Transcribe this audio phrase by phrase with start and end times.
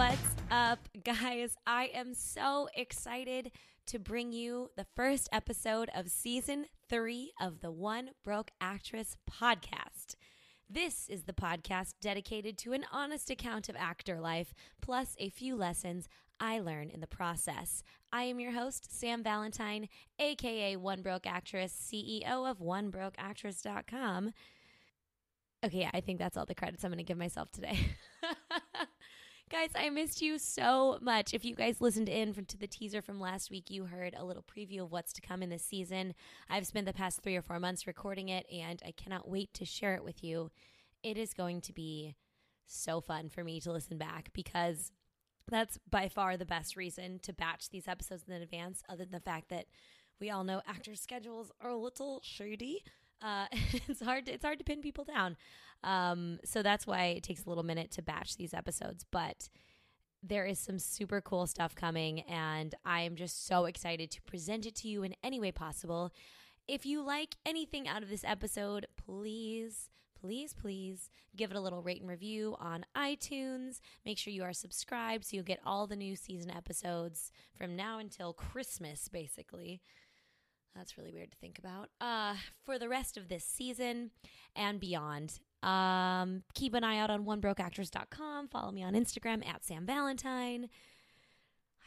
[0.00, 1.56] What's up, guys?
[1.66, 3.52] I am so excited
[3.84, 10.14] to bring you the first episode of season three of the One Broke Actress podcast.
[10.70, 15.54] This is the podcast dedicated to an honest account of actor life, plus a few
[15.54, 16.08] lessons
[16.40, 17.82] I learn in the process.
[18.10, 19.86] I am your host, Sam Valentine,
[20.18, 24.32] aka One Broke Actress, CEO of OneBrokeActress.com.
[25.62, 27.78] Okay, I think that's all the credits I'm going to give myself today.
[29.50, 31.34] guys, I missed you so much.
[31.34, 34.44] If you guys listened in to the teaser from last week, you heard a little
[34.44, 36.14] preview of what's to come in this season.
[36.48, 39.64] I've spent the past three or four months recording it, and I cannot wait to
[39.64, 40.52] share it with you.
[41.02, 42.14] It is going to be
[42.64, 44.92] so fun for me to listen back because
[45.50, 49.20] that's by far the best reason to batch these episodes in advance, other than the
[49.20, 49.66] fact that
[50.20, 52.84] we all know actors' schedules are a little shady.
[53.22, 53.46] Uh,
[53.88, 54.26] it's hard.
[54.26, 55.36] To, it's hard to pin people down.
[55.82, 59.04] Um, so that's why it takes a little minute to batch these episodes.
[59.10, 59.48] But
[60.22, 64.66] there is some super cool stuff coming, and I am just so excited to present
[64.66, 66.12] it to you in any way possible.
[66.68, 69.88] If you like anything out of this episode, please,
[70.20, 73.80] please, please give it a little rate and review on iTunes.
[74.04, 77.98] Make sure you are subscribed so you'll get all the new season episodes from now
[77.98, 79.80] until Christmas, basically.
[80.74, 81.88] That's really weird to think about.
[82.00, 84.10] Uh, for the rest of this season
[84.54, 88.48] and beyond, um, keep an eye out on onebrokeactress.com.
[88.48, 90.68] Follow me on Instagram at Sam Valentine.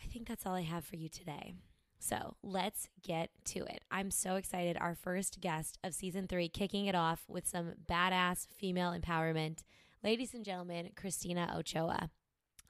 [0.04, 1.54] I think that's all I have for you today.
[2.00, 3.82] So let's get to it.
[3.90, 4.76] I'm so excited.
[4.80, 9.60] Our first guest of season three, kicking it off with some badass female empowerment.
[10.04, 12.10] Ladies and gentlemen, Christina Ochoa.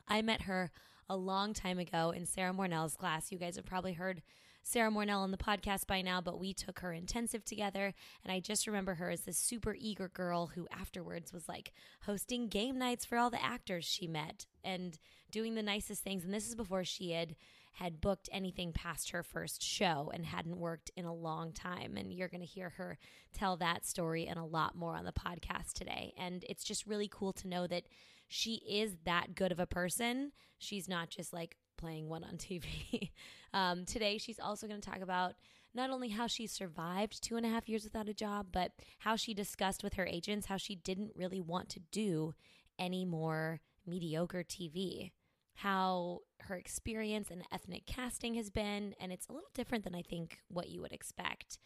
[0.07, 0.69] I met her
[1.09, 3.31] a long time ago in Sarah Mornell's class.
[3.31, 4.21] You guys have probably heard
[4.65, 7.93] Sarah Mornell on the podcast by now, but we took her intensive together.
[8.23, 11.73] And I just remember her as this super eager girl who afterwards was like
[12.05, 14.97] hosting game nights for all the actors she met and
[15.31, 16.23] doing the nicest things.
[16.23, 17.35] And this is before she had
[17.77, 21.97] had booked anything past her first show and hadn't worked in a long time.
[21.97, 22.97] And you're going to hear her
[23.33, 26.13] tell that story and a lot more on the podcast today.
[26.17, 27.83] And it's just really cool to know that
[28.27, 30.31] she is that good of a person.
[30.57, 33.11] She's not just like playing one on TV.
[33.53, 35.33] um, today, she's also going to talk about
[35.75, 39.15] not only how she survived two and a half years without a job, but how
[39.15, 42.33] she discussed with her agents how she didn't really want to do
[42.77, 45.11] any more mediocre TV.
[45.55, 50.01] How her experience in ethnic casting has been, and it's a little different than I
[50.01, 51.59] think what you would expect.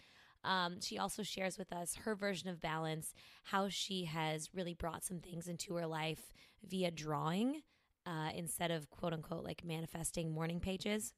[0.44, 3.14] Um, she also shares with us her version of balance,
[3.46, 6.32] how she has really brought some things into her life
[6.64, 7.62] via drawing
[8.08, 11.14] uh, instead of quote unquote like manifesting morning pages,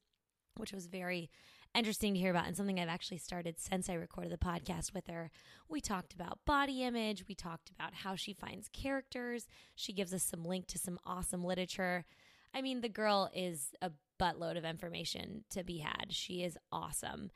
[0.56, 1.30] which was very
[1.74, 5.06] interesting to hear about and something I've actually started since I recorded the podcast with
[5.06, 5.30] her.
[5.68, 9.46] We talked about body image, we talked about how she finds characters.
[9.76, 12.04] She gives us some link to some awesome literature.
[12.52, 16.06] I mean, the girl is a buttload of information to be had.
[16.10, 17.30] She is awesome.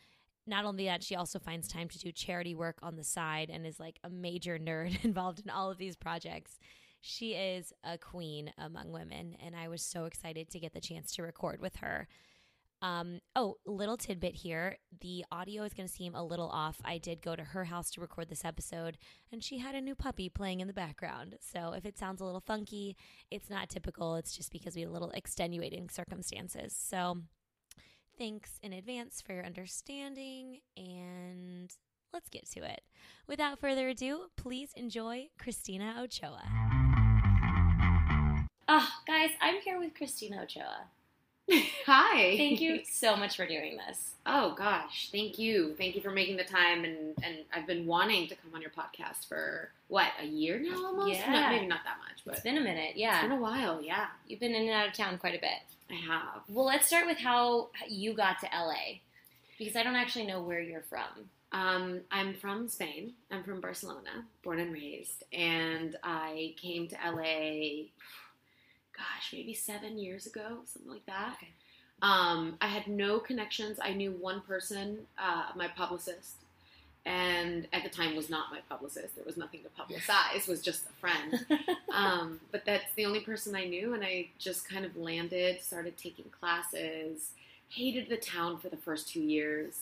[0.47, 3.64] Not only that, she also finds time to do charity work on the side and
[3.64, 6.59] is like a major nerd involved in all of these projects.
[7.06, 11.15] She is a queen among women, and I was so excited to get the chance
[11.15, 12.09] to record with her.
[12.81, 14.78] Um, oh, little tidbit here.
[15.03, 16.81] The audio is going to seem a little off.
[16.82, 18.97] I did go to her house to record this episode,
[19.31, 21.37] and she had a new puppy playing in the background.
[21.43, 22.97] So if it sounds a little funky,
[23.31, 24.14] it's not typical.
[24.14, 26.75] It's just because we had a little extenuating circumstances.
[26.75, 27.19] So
[28.16, 31.70] thanks in advance for your understanding, and
[32.14, 32.81] let's get to it.
[33.28, 36.73] Without further ado, please enjoy Christina Ochoa.
[38.69, 40.84] Oh, guys, I'm here with Christina Ochoa.
[41.86, 42.36] Hi.
[42.38, 44.14] Thank you so much for doing this.
[44.25, 45.75] Oh gosh, thank you.
[45.76, 48.70] Thank you for making the time and and I've been wanting to come on your
[48.70, 51.10] podcast for what, a year now almost?
[51.10, 51.30] Yeah.
[51.30, 53.16] No, maybe not that much, but It's been a minute, yeah.
[53.20, 54.06] it's been a while, yeah.
[54.26, 55.50] You've been in and out of town quite a bit.
[55.91, 56.42] I have.
[56.48, 59.00] Well, let's start with how you got to LA.
[59.58, 61.28] Because I don't actually know where you're from.
[61.52, 63.12] Um, I'm from Spain.
[63.31, 67.88] I'm from Barcelona, born and raised, and I came to LA
[68.96, 71.35] gosh, maybe seven years ago, something like that.
[71.37, 71.52] Okay.
[72.02, 73.79] Um, I had no connections.
[73.82, 76.37] I knew one person, uh, my publicist,
[77.06, 79.14] and at the time was not my publicist.
[79.14, 80.49] There was nothing to publicize.
[80.49, 81.46] was just a friend.
[81.94, 85.97] um, but that's the only person I knew, and I just kind of landed, started
[85.97, 87.31] taking classes,
[87.69, 89.75] hated the town for the first two years,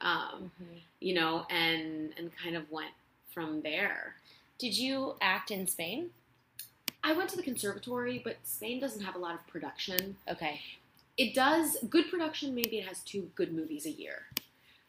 [0.00, 0.50] um,
[1.00, 2.92] you know, and and kind of went
[3.32, 4.14] from there.
[4.58, 6.10] Did you act in Spain?
[7.06, 10.16] I went to the conservatory, but Spain doesn't have a lot of production.
[10.28, 10.60] Okay.
[11.16, 12.52] It does good production.
[12.52, 14.22] Maybe it has two good movies a year.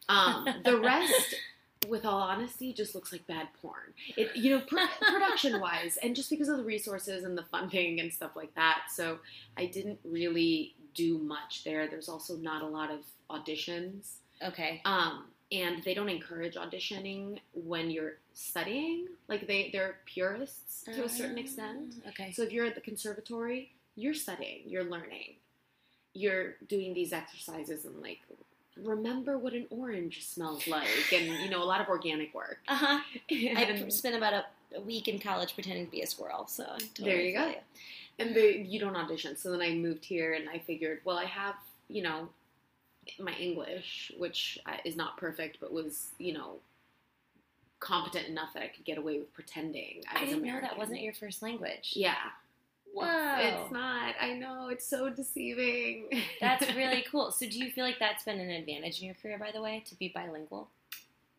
[0.08, 1.36] Um, the rest,
[1.86, 3.94] with all honesty, just looks like bad porn.
[4.16, 8.00] It, you know, pr- production wise, and just because of the resources and the funding
[8.00, 8.86] and stuff like that.
[8.92, 9.18] So
[9.56, 11.86] I didn't really do much there.
[11.86, 12.98] There's also not a lot of
[13.30, 14.14] auditions.
[14.42, 14.82] Okay.
[14.84, 19.06] Um, and they don't encourage auditioning when you're studying.
[19.28, 21.94] Like they, they're purists to a certain extent.
[22.06, 22.32] Ah, Okay.
[22.32, 25.36] So if you're at the conservatory, you're studying, you're learning,
[26.14, 28.18] you're doing these exercises and like
[28.82, 32.58] remember what an orange smells like, and you know a lot of organic work.
[32.68, 33.00] Uh huh.
[33.30, 34.44] I spent about a,
[34.76, 36.46] a week in college pretending to be a squirrel.
[36.46, 36.64] So
[36.94, 37.54] totally There you go.
[38.20, 39.36] and they, you don't audition.
[39.36, 41.54] So then I moved here, and I figured, well, I have
[41.88, 42.28] you know
[43.18, 46.56] my English, which is not perfect, but was you know
[47.80, 50.02] competent enough that I could get away with pretending.
[50.12, 51.92] I was didn't know that wasn't your first language.
[51.94, 52.14] Yeah.
[52.92, 53.36] Whoa.
[53.38, 54.14] It's not.
[54.20, 54.68] I know.
[54.68, 56.08] It's so deceiving.
[56.40, 57.30] That's really cool.
[57.30, 59.84] So, do you feel like that's been an advantage in your career, by the way,
[59.88, 60.68] to be bilingual?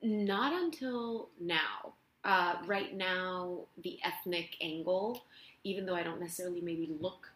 [0.02, 1.94] Not until now.
[2.24, 5.24] Uh, right now, the ethnic angle,
[5.64, 7.30] even though I don't necessarily maybe look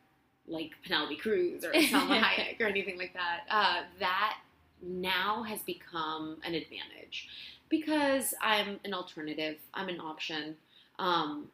[0.47, 4.37] like Penelope Cruz or Salma Hayek or anything like that, uh, that
[4.81, 7.29] now has become an advantage
[7.69, 9.57] because I'm an alternative.
[9.73, 10.55] I'm an option
[10.99, 11.47] um,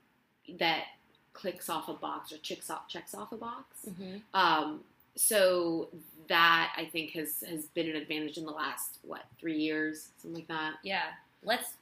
[0.57, 0.85] that
[1.33, 3.87] clicks off a box or checks off checks off a box.
[3.87, 4.17] Mm-hmm.
[4.33, 4.81] Um,
[5.15, 5.89] so
[6.27, 10.39] that I think has has been an advantage in the last what three years, something
[10.39, 10.75] like that.
[10.83, 11.03] Yeah.
[11.43, 11.73] Let's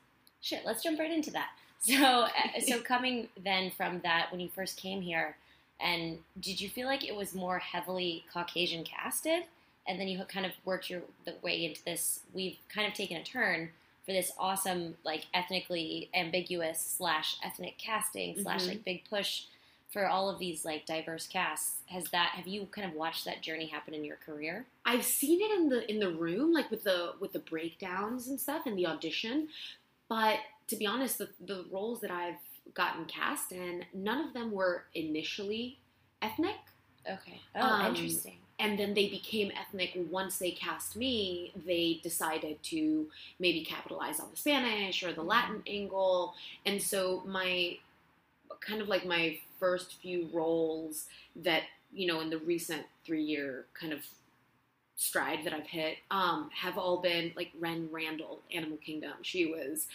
[0.42, 0.65] shit.
[0.65, 1.50] Let's jump right into that.
[1.80, 2.30] So, uh,
[2.65, 5.36] so coming then from that, when you first came here,
[5.79, 9.44] and did you feel like it was more heavily Caucasian casted,
[9.88, 12.21] and then you kind of worked your the way into this?
[12.33, 13.69] We've kind of taken a turn
[14.06, 18.68] for this awesome, like ethnically ambiguous slash ethnic casting slash Mhm.
[18.69, 19.44] like big push
[19.91, 21.81] for all of these like diverse casts.
[21.88, 24.65] Has that have you kind of watched that journey happen in your career?
[24.85, 28.39] I've seen it in the in the room, like with the with the breakdowns and
[28.39, 29.50] stuff, and the audition.
[30.09, 32.39] But to be honest, the the roles that I've
[32.73, 35.77] gotten cast and none of them were initially
[36.21, 36.55] ethnic.
[37.09, 37.39] Okay.
[37.55, 38.35] Oh, Um, interesting.
[38.59, 43.07] and then they became ethnic once they cast me they decided to
[43.39, 46.33] maybe capitalize on the spanish or the latin angle
[46.65, 47.77] and so my
[48.61, 51.05] kind of like my first few roles
[51.35, 53.99] that you know in the recent three year kind of
[54.97, 59.88] stride that i've hit um, have all been like Renn Randall animal kingdom she was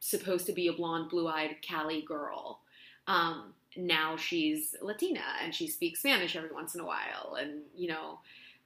[0.00, 2.58] supposed to be a blonde blue-eyed cali girl
[3.06, 7.36] um, now she's Latina and she speaks Spanish every once in a while.
[7.40, 8.18] And, you know,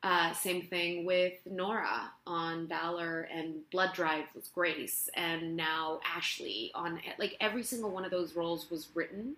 [0.02, 5.08] uh, same thing with Nora on Valor and Blood Drive with Grace.
[5.14, 9.36] And now Ashley on, like, every single one of those roles was written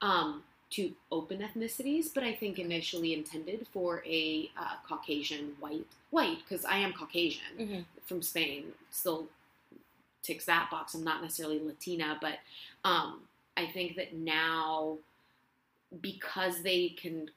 [0.00, 6.38] um, to open ethnicities, but I think initially intended for a uh, Caucasian white, white,
[6.46, 7.84] because I am Caucasian Mhm.
[8.04, 9.28] from Spain, still
[10.22, 10.94] ticks that box.
[10.94, 12.38] I'm not necessarily Latina, but
[12.84, 13.22] um,
[13.56, 14.98] I think that now,
[16.02, 17.30] because they can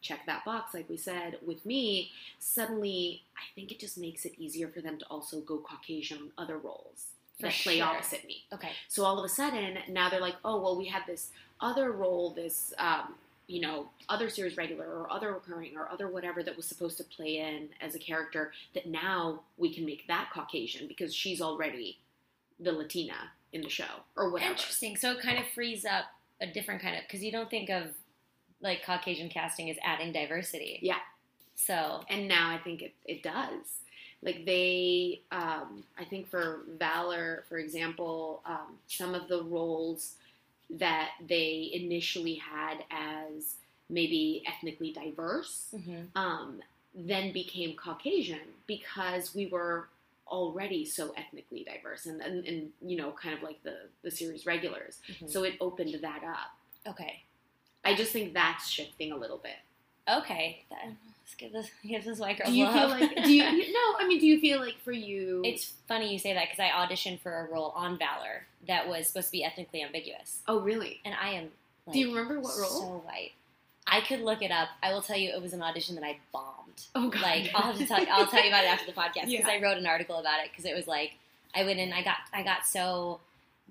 [0.00, 4.32] check that box, like we said, with me, suddenly I think it just makes it
[4.38, 7.86] easier for them to also go Caucasian on other roles For that play sure.
[7.86, 8.44] opposite me.
[8.52, 8.72] Okay.
[8.88, 12.30] So all of a sudden, now they're like, oh, well, we had this other role,
[12.30, 13.14] this, um,
[13.46, 17.04] you know, other series regular or other recurring or other whatever that was supposed to
[17.04, 21.98] play in as a character that now we can make that Caucasian because she's already
[22.60, 23.84] the Latina in the show
[24.16, 24.52] or whatever.
[24.52, 24.96] Interesting.
[24.96, 26.04] So it kind of frees up
[26.40, 27.84] a different kind of because you don't think of
[28.60, 30.78] like Caucasian casting as adding diversity.
[30.82, 30.98] Yeah.
[31.54, 33.80] So And now I think it, it does.
[34.22, 40.14] Like they, um, I think for Valor, for example, um, some of the roles
[40.70, 43.54] that they initially had as
[43.88, 46.06] maybe ethnically diverse mhm.
[46.14, 46.60] um,
[46.94, 49.88] then became Caucasian because we were
[50.26, 54.44] already so ethnically diverse and, and, and you know, kind of like the, the series
[54.44, 54.98] regulars.
[55.08, 55.30] Mhm.
[55.30, 56.50] So it opened that up.
[56.86, 57.22] okay,
[57.84, 59.56] I just think that's shifting a little bit.
[60.08, 60.64] okay.
[60.70, 60.92] That,
[61.28, 62.74] let's give this give this white girl Do you love.
[62.74, 65.72] feel like, do you, you- no, I mean, do you feel like for you, it's
[65.86, 69.26] funny you say that because I auditioned for a role on Valor that was supposed
[69.28, 71.00] to be ethnically ambiguous, oh, really?
[71.04, 71.48] and I am.
[71.86, 72.68] Like, Do you remember what role?
[72.68, 73.32] So white.
[73.90, 74.68] I could look it up.
[74.82, 76.82] I will tell you, it was an audition that I bombed.
[76.94, 77.22] Oh, God.
[77.22, 79.46] Like I'll have to tell you, I'll tell you about it after the podcast because
[79.46, 79.48] Yeah.
[79.48, 81.12] I wrote an article about it because it was like
[81.54, 83.20] I went in, I got, I got so.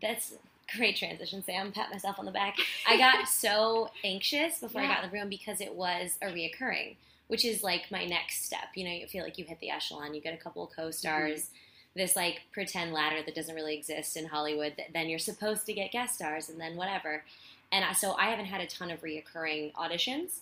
[0.02, 0.34] That's
[0.76, 1.72] great transition, Sam.
[1.72, 2.56] Pat myself on the back.
[2.88, 6.96] I got so anxious before I got in the room because it was a reoccurring,
[7.28, 8.70] which is like my next step.
[8.76, 11.42] You know, you feel like you hit the echelon, you get a couple of co-stars.
[11.42, 11.54] Mm-hmm.
[11.96, 14.74] This like pretend ladder that doesn't really exist in Hollywood.
[14.78, 17.24] That then you're supposed to get guest stars, and then whatever.
[17.72, 20.40] And I, so I haven't had a ton of reoccurring auditions,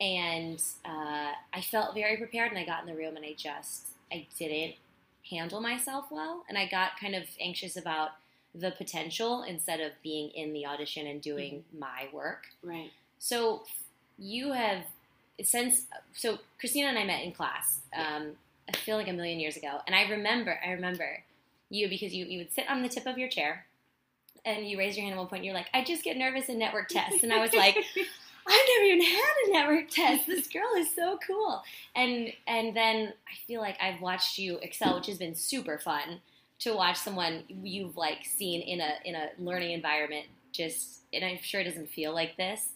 [0.00, 2.50] and uh, I felt very prepared.
[2.50, 4.74] And I got in the room, and I just I didn't
[5.30, 8.10] handle myself well, and I got kind of anxious about
[8.52, 12.46] the potential instead of being in the audition and doing my work.
[12.62, 12.90] Right.
[13.18, 13.62] So
[14.18, 14.82] you have
[15.42, 15.82] since
[16.14, 17.80] so Christina and I met in class.
[17.96, 18.32] Um,
[18.68, 21.22] I feel like a million years ago, and I remember I remember
[21.70, 23.66] you because you you would sit on the tip of your chair,
[24.44, 25.44] and you raised your hand at one point.
[25.44, 27.76] You're like, I just get nervous in network tests, and I was like.
[28.48, 30.28] I've never even had a network test.
[30.28, 31.64] This girl is so cool.
[31.96, 36.20] And and then I feel like I've watched you excel, which has been super fun
[36.60, 41.38] to watch someone you've like seen in a in a learning environment just and I'm
[41.42, 42.68] sure it doesn't feel like this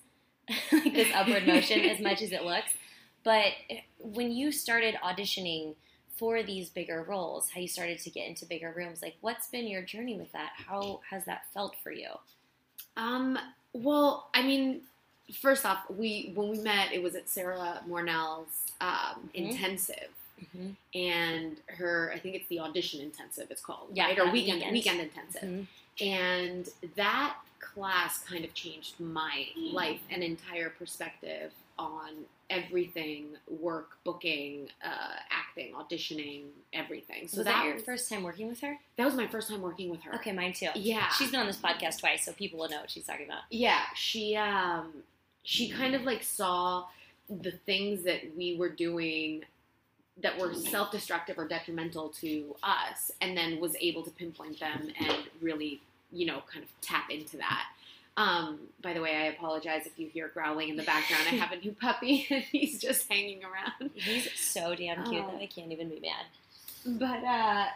[0.73, 2.71] like this upward motion as much as it looks.
[3.25, 3.53] But
[3.99, 5.75] when you started auditioning
[6.17, 9.67] for these bigger roles, how you started to get into bigger rooms, like what's been
[9.67, 10.51] your journey with that?
[10.67, 12.09] How has that felt for you?
[12.97, 13.39] Um,
[13.73, 14.83] well, I mean,
[15.41, 19.35] first off, we when we met, it was at Sarah Mornell's um, Mhm.
[19.35, 20.09] intensive,
[20.41, 20.71] Mm-hmm.
[20.99, 23.49] and her I think it's the audition intensive.
[23.51, 24.73] It's called Yeah, right or weekend weekend.
[24.73, 25.67] weekend intensive, Mhm.
[26.01, 32.11] and that class kind of changed my life and entire perspective on
[32.51, 38.49] everything work booking uh, acting auditioning everything so was that, that your first time working
[38.49, 38.77] with her?
[38.97, 40.69] that was my first time working with her Okay, mine too.
[40.75, 43.43] yeah She's been on this podcast twice, so people will know what she's talking about.
[43.51, 44.93] yeah she um
[45.43, 46.85] she kind of like saw
[47.29, 49.45] the things that we were doing
[50.23, 55.17] that were self-destructive or detrimental to us and then was able to pinpoint them and
[55.41, 55.81] really
[56.13, 57.65] you know kind of tap into that
[58.17, 61.23] um, by the way, I apologize if you hear growling in the background.
[61.27, 63.93] I have a new puppy and he's just hanging around.
[63.95, 65.31] He's so damn cute Oh.
[65.33, 66.99] that I can't even be mad.
[66.99, 67.67] But uh,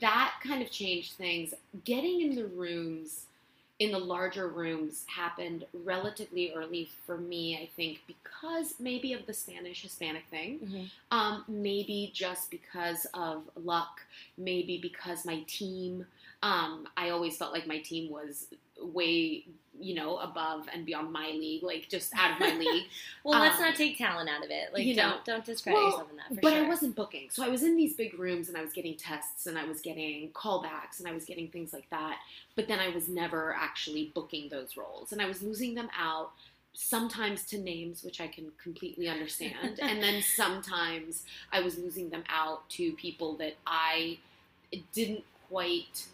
[0.00, 1.54] that kind of changed things.
[1.84, 3.26] Getting in the rooms,
[3.84, 9.34] in the larger rooms, happened relatively early for me, I think, because maybe of the
[9.34, 10.58] Spanish Hispanic thing.
[10.58, 10.84] Mm-hmm.
[11.10, 14.00] Um, maybe just because of luck,
[14.38, 16.06] maybe because my team.
[16.42, 18.48] Um, I always felt like my team was
[18.80, 19.44] way,
[19.78, 22.84] you know, above and beyond my league, like just out of my league.
[23.24, 24.72] Well, let's Um, not take talent out of it.
[24.72, 26.34] Like, you don't don't discredit well, yourself in that.
[26.34, 26.64] For but sure.
[26.64, 27.28] I wasn't booking.
[27.30, 29.80] So I was in these big rooms and I was getting tests and I was
[29.80, 32.18] getting callbacks and I was getting things like that.
[32.56, 36.32] But then I was never actually booking those roles and I was losing them out
[36.76, 42.24] sometimes to names which I can completely understand and then sometimes I was losing them
[42.28, 44.18] out to people that I
[44.92, 46.06] didn't quite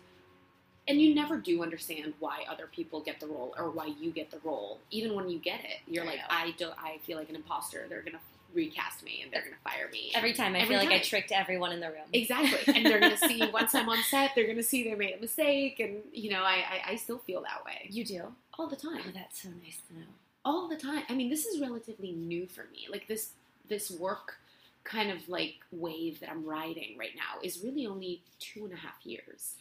[0.90, 4.30] and you never do understand why other people get the role or why you get
[4.30, 6.24] the role even when you get it you're I like know.
[6.28, 8.18] I don't I feel like an imposter they're gonna
[8.52, 11.30] recast me and they're gonna fire me Every time I Every feel like I tricked
[11.32, 12.08] everyone in the room.
[12.12, 15.20] exactly and they're gonna see once I'm on set they're gonna see they made a
[15.20, 18.22] mistake and you know I, I I still feel that way You do?
[18.58, 20.06] all the time Oh, that's so nice to know.
[20.44, 21.04] all the time.
[21.08, 22.86] I mean, this is relatively new for me.
[22.90, 23.30] Like this
[23.68, 24.38] this work
[24.84, 28.76] kind of like wave that I'm riding right now is really only two and a
[28.76, 29.54] half years.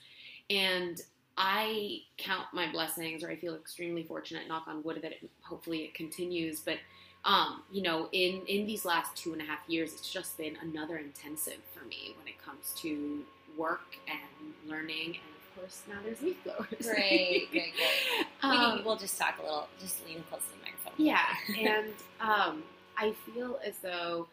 [0.50, 1.00] And
[1.39, 5.79] I count my blessings or I feel extremely fortunate, knock on wood that it, hopefully
[5.84, 6.60] it continues.
[6.60, 6.77] But
[7.25, 10.58] um, you know, in in these last two and a half years, it's just been
[10.62, 13.24] another intensive for me when it comes to
[13.58, 16.67] work and learning and of course now there's leaf blowers.
[16.81, 18.27] Great, great, great.
[18.43, 20.93] We Um, we'll just talk a little, just lean close to the microphone.
[20.98, 21.25] yeah,
[21.58, 22.63] and um,
[22.98, 24.27] I feel as though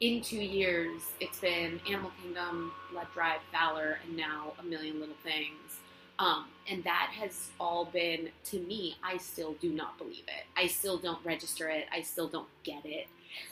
[0.00, 5.16] in two years it's been Animal Kingdom, Blood Drive, Valor, and now A Million Little
[5.22, 5.80] Things.
[6.18, 10.44] Um, and that has all been, to me, I still do not believe it.
[10.56, 11.86] I still don't register it.
[11.92, 13.06] I still don't get it.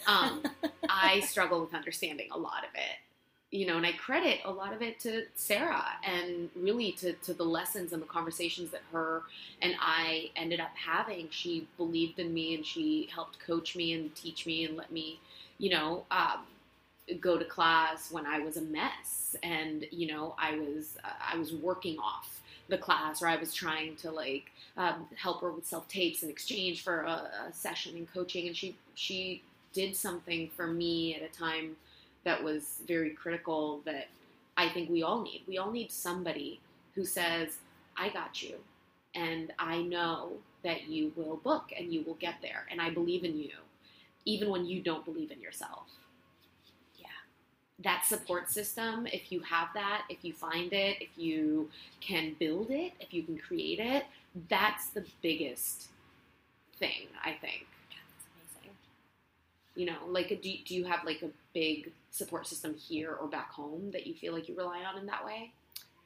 [0.06, 0.42] Um,
[0.88, 2.98] I struggle with understanding a lot of it.
[3.50, 7.34] You know, and I credit a lot of it to Sarah and really to, to
[7.34, 9.24] the lessons and the conversations that her
[9.60, 11.28] and I ended up having.
[11.28, 15.20] She believed in me and she helped coach me and teach me and let me,
[15.58, 16.46] you know, um,
[17.20, 21.36] go to class when I was a mess and you know I was uh, I
[21.36, 22.41] was working off
[22.72, 26.30] the class or I was trying to like um, help her with self tapes in
[26.30, 31.22] exchange for a, a session and coaching and she she did something for me at
[31.22, 31.76] a time
[32.24, 34.08] that was very critical that
[34.56, 35.42] I think we all need.
[35.48, 36.60] We all need somebody
[36.94, 37.56] who says,
[37.96, 38.56] I got you,
[39.14, 43.24] and I know that you will book and you will get there, and I believe
[43.24, 43.52] in you,
[44.24, 45.88] even when you don't believe in yourself.
[47.84, 51.70] That support system, if you have that, if you find it, if you
[52.00, 54.04] can build it, if you can create it,
[54.48, 55.88] that's the biggest
[56.78, 58.26] thing, I think That's
[58.64, 58.76] amazing.
[59.74, 63.50] you know like do, do you have like a big support system here or back
[63.52, 65.52] home that you feel like you rely on in that way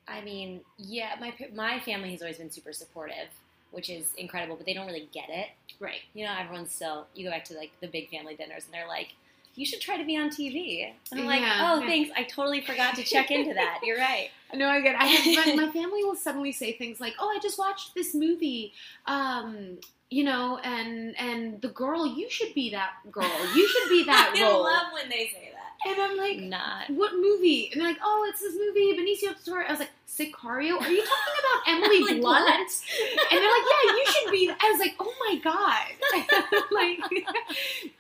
[0.09, 3.29] I mean, yeah, my my family has always been super supportive,
[3.73, 4.57] which is incredible.
[4.57, 5.49] But they don't really get it.
[5.81, 7.07] right You know, everyone's still.
[7.15, 9.15] You go back to like the big family dinners, and they're like,
[9.57, 10.93] you should try to be on TV.
[11.11, 11.73] And I'm like, Yeah.
[11.75, 12.11] oh, thanks.
[12.17, 13.81] I totally forgot to check into that.
[13.83, 14.31] You're right.
[14.55, 14.95] No, I get.
[14.95, 15.01] It.
[15.01, 18.15] I have, my, my family will suddenly say things like, "Oh, I just watched this
[18.15, 18.73] movie."
[19.07, 23.29] Um, you know, and and the girl, you should be that girl.
[23.57, 24.63] You should be that I role.
[24.63, 25.56] love when they say that.
[25.85, 26.91] And I'm like, Not.
[26.91, 27.71] what movie?
[27.73, 29.65] And they're like, oh, it's this movie, Benicio del Toro.
[29.67, 30.81] I was like, Sicario?
[30.81, 32.47] Are you talking about Emily Emily Blunt?
[32.49, 34.51] And they're like, yeah, you should be.
[34.51, 36.67] I was like, oh my god.
[36.71, 37.25] like,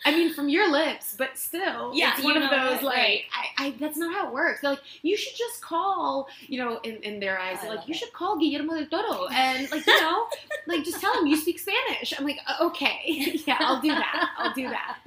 [0.04, 3.22] I mean, from your lips, but still, Yeah, it's one of those like, right.
[3.58, 4.60] I, I, that's not how it works.
[4.62, 7.92] They're like, you should just call, you know, in, in their eyes, they're like, you
[7.92, 7.98] it.
[7.98, 10.26] should call Guillermo del Toro, and like, you know,
[10.66, 12.14] like just tell him you speak Spanish.
[12.18, 13.00] I'm like, "Uh, okay,
[13.46, 14.30] yeah, I'll do that.
[14.38, 14.98] I'll do that.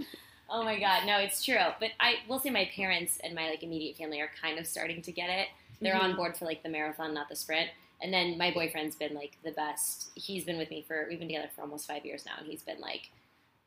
[0.50, 1.58] Oh my god, no, it's true.
[1.79, 5.01] But I will say my parents and my like immediate family are kind of starting
[5.03, 5.48] to get it.
[5.82, 6.01] They're Mhm.
[6.01, 7.70] on board for like the marathon, not the sprint.
[8.01, 10.10] And then my boyfriend's been like the best.
[10.15, 12.63] He's been with me for we've been together for almost five years now, and he's
[12.63, 13.10] been like,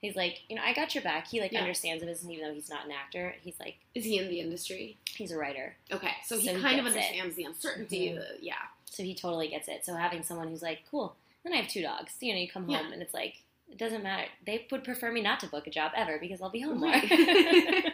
[0.01, 1.29] he's like, you know, I got your back.
[1.29, 1.61] He like Yeah.
[1.61, 3.35] understands the business, even though he's not an actor.
[3.43, 4.97] He's like, Is he in the industry?
[5.15, 6.99] he's a writer, Okay, so he So he kind of gets it.
[6.99, 8.09] understands the uncertainty.
[8.11, 8.15] Mhm.
[8.17, 9.85] the- yeah, so he totally gets it.
[9.85, 11.15] So having someone who's like, cool.
[11.45, 12.17] Then I have two dogs.
[12.21, 12.93] You know, you come home Yeah.
[12.93, 13.42] and it's like.
[13.73, 14.29] It doesn't matter.
[14.47, 16.95] They would prefer me not to book a job ever because I'll be home more.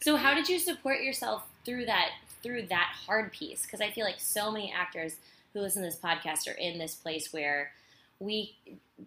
[0.00, 2.08] So how did you support yourself through that
[2.42, 3.62] through that hard piece?
[3.62, 5.14] Because I feel like so many actors
[5.52, 7.70] who listen to this podcast are in this place where
[8.18, 8.56] we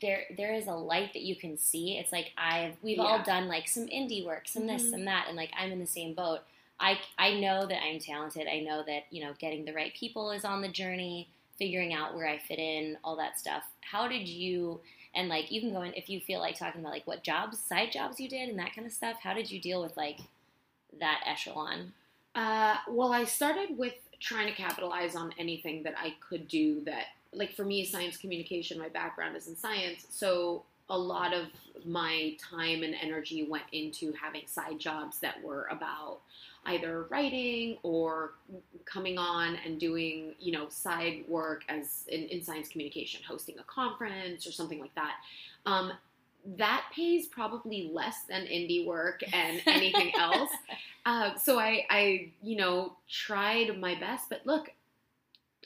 [0.01, 1.97] there there is a light that you can see.
[1.97, 4.91] It's like I've we've all done like some indie work, some this, Mhm.
[4.91, 6.39] some that, and like I'm in the same boat.
[6.79, 8.47] I I know that I'm talented.
[8.47, 11.27] I know that you know getting the right people is on the journey,
[11.59, 13.63] figuring out where I fit in, all that stuff.
[13.81, 14.79] How did you
[15.15, 17.59] and like you can go in if you feel like talking about like what jobs,
[17.59, 19.17] side jobs you did, and that kind of stuff.
[19.21, 20.19] How did you deal with like
[20.99, 21.93] that echelon?
[22.35, 27.05] Uh, well, I started with trying to capitalize on anything that I could do that,
[27.31, 30.05] like for me, science communication, my background is in science.
[30.09, 31.47] So a lot of
[31.85, 36.19] my time and energy went into having side jobs that were about
[36.67, 38.33] either writing or
[38.85, 43.63] coming on and doing, you know, side work as in, in science communication, hosting a
[43.63, 45.15] conference or something like that.
[45.65, 45.91] Um,
[46.57, 50.51] that pays probably less than indie work and anything else.
[51.05, 54.69] Uh, so I, I, you know, tried my best, but look,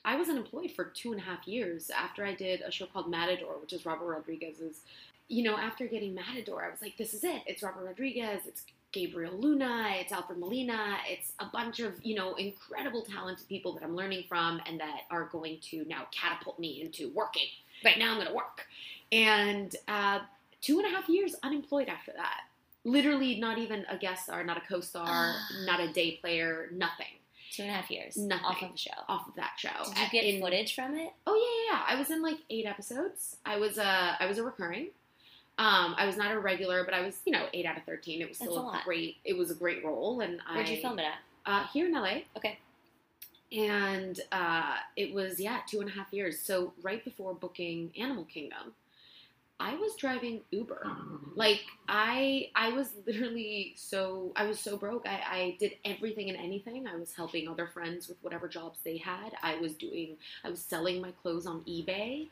[0.05, 3.09] I was unemployed for two and a half years after I did a show called
[3.09, 4.81] Matador, which is Robert Rodriguez's.
[5.29, 7.43] You know, after getting Matador, I was like, this is it.
[7.45, 8.41] It's Robert Rodriguez.
[8.47, 9.91] It's Gabriel Luna.
[9.99, 10.97] It's Alfred Molina.
[11.07, 15.01] It's a bunch of, you know, incredible talented people that I'm learning from and that
[15.11, 17.45] are going to now catapult me into working.
[17.85, 18.65] Right now I'm going to work.
[19.11, 20.19] And uh,
[20.61, 22.41] two and a half years unemployed after that.
[22.83, 27.05] Literally, not even a guest star, not a co star, not a day player, nothing
[27.51, 28.45] Two and a half years Nothing.
[28.45, 28.91] off of the show.
[29.07, 29.69] off of that show.
[29.93, 31.11] Did you get in- footage from it?
[31.25, 31.95] Oh yeah, yeah, yeah.
[31.95, 33.37] I was in like eight episodes.
[33.45, 34.89] I was a I was a recurring.
[35.59, 38.21] Um, I was not a regular, but I was you know eight out of thirteen.
[38.21, 38.85] It was That's still a lot.
[38.85, 39.17] great.
[39.25, 41.19] It was a great role, and Where'd I you film it at?
[41.45, 42.19] uh, here in LA.
[42.37, 42.57] Okay.
[43.51, 46.39] And uh, it was yeah two and a half years.
[46.39, 48.73] So right before booking Animal Kingdom,
[49.59, 50.87] I was driving Uber.
[51.35, 55.07] Like I I was literally so I was so broke.
[55.07, 56.87] I, I did everything and anything.
[56.87, 59.31] I was helping other friends with whatever jobs they had.
[59.43, 62.29] I was doing I was selling my clothes on eBay.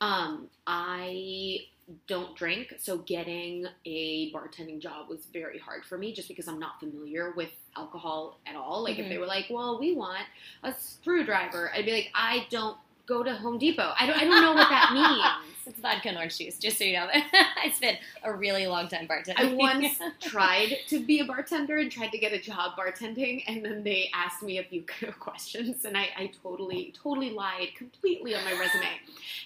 [0.00, 1.60] Um, I
[2.06, 6.58] don't drink, so getting a bartending job was very hard for me just because I'm
[6.58, 8.82] not familiar with alcohol at all.
[8.84, 9.08] Like if Mhm.
[9.10, 10.26] they were like, "Well, we want
[10.62, 13.94] a screwdriver," I'd be like, "I don't go to Home Depot.
[13.98, 14.92] I don't I don't know what that
[15.44, 17.08] means." It's vodka and orange juice, just so you know.
[17.64, 19.34] it's been a really long time bartending.
[19.36, 23.62] I once tried to be a bartender and tried to get a job bartending, and
[23.62, 24.82] then they asked me a few
[25.20, 28.88] questions, and I, I totally, totally lied completely on my resume.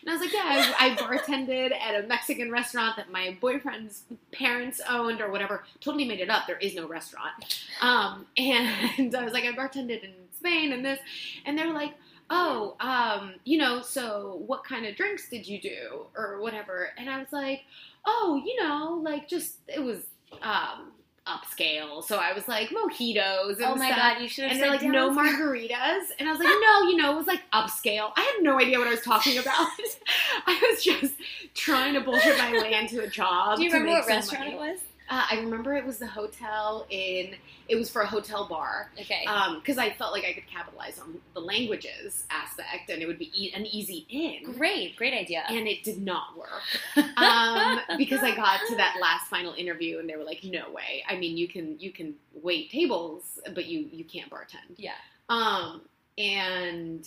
[0.00, 4.02] And I was like, yeah, I, I bartended at a Mexican restaurant that my boyfriend's
[4.30, 5.64] parents owned or whatever.
[5.80, 6.46] Totally made it up.
[6.46, 7.32] There is no restaurant.
[7.80, 11.00] Um, and I was like, I bartended in Spain and this,
[11.44, 11.94] and they're like,
[12.30, 16.90] oh, um, you know, so what kind of drinks did you do or whatever?
[16.98, 17.62] And I was like,
[18.06, 19.98] oh, you know, like just it was
[20.42, 20.92] um
[21.26, 22.02] upscale.
[22.02, 23.98] So I was like mojitos and oh my stuff.
[23.98, 26.96] god, you should have And said like no margaritas, and I was like, no, you
[26.96, 28.12] know, it was like upscale.
[28.16, 29.68] I had no idea what I was talking about.
[30.46, 31.14] I was just
[31.54, 33.58] trying to bullshit my way into a job.
[33.58, 34.56] Do you remember what restaurant money.
[34.56, 34.80] it was?
[35.12, 37.34] Uh, I remember it was the hotel in.
[37.68, 39.26] It was for a hotel bar Okay.
[39.56, 43.30] because I felt like I could capitalize on the languages aspect, and it would be
[43.34, 44.50] e- an easy in.
[44.54, 45.44] great, great idea.
[45.50, 46.62] And it did not work
[47.18, 51.04] um, because I got to that last final interview, and they were like, "No way!
[51.06, 54.92] I mean, you can you can wait tables, but you you can't bartend." yeah.
[55.28, 55.82] Um,
[56.16, 57.06] and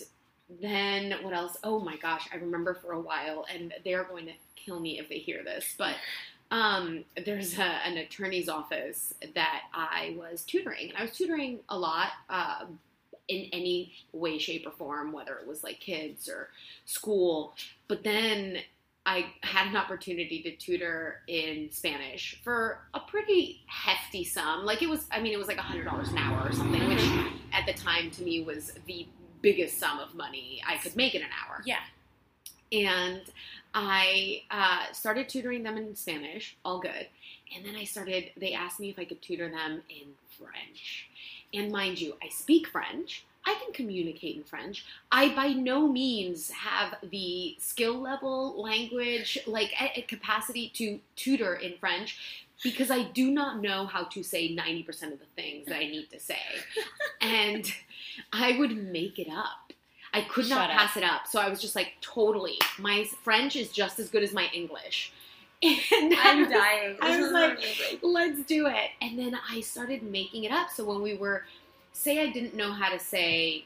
[0.60, 1.56] then what else?
[1.64, 5.08] Oh my gosh, I remember for a while, and they're going to kill me if
[5.08, 5.96] they hear this, but
[6.50, 11.78] um, there's a, an attorney's office that I was tutoring, and I was tutoring a
[11.78, 12.66] lot uh,
[13.28, 16.48] in any way, shape, or form, whether it was like kids or
[16.84, 17.54] school.
[17.88, 18.58] But then
[19.04, 24.64] I had an opportunity to tutor in Spanish for a pretty hefty sum.
[24.64, 27.04] Like it was, I mean, it was like hundred dollars an hour or something, which
[27.52, 29.06] at the time to me was the
[29.42, 31.62] biggest sum of money I could make in an hour.
[31.64, 31.78] Yeah.
[32.72, 33.22] And
[33.74, 37.06] I uh, started tutoring them in Spanish, all good.
[37.54, 41.08] And then I started, they asked me if I could tutor them in French.
[41.54, 43.24] And mind you, I speak French.
[43.46, 44.84] I can communicate in French.
[45.12, 49.72] I by no means have the skill level, language, like
[50.08, 52.18] capacity to tutor in French
[52.62, 56.10] because I do not know how to say 90% of the things that I need
[56.10, 56.38] to say.
[57.20, 57.72] and
[58.32, 59.65] I would make it up.
[60.14, 60.76] I could not Shut up.
[60.76, 61.26] pass it up.
[61.26, 62.58] So I was just like, totally.
[62.78, 65.12] My French is just as good as my English.
[65.62, 66.96] And I was- dying.
[67.00, 67.58] I was like,
[68.02, 68.90] let's do it.
[69.00, 70.70] And then I started making it up.
[70.70, 71.44] So when we were,
[71.92, 73.64] say, I didn't know how to say,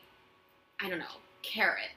[0.81, 1.91] I don't know, carrot,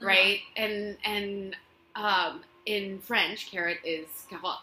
[0.00, 0.06] Uh-huh.
[0.06, 0.40] right?
[0.56, 1.56] And and
[1.96, 4.60] um, in French, carrot is carotte.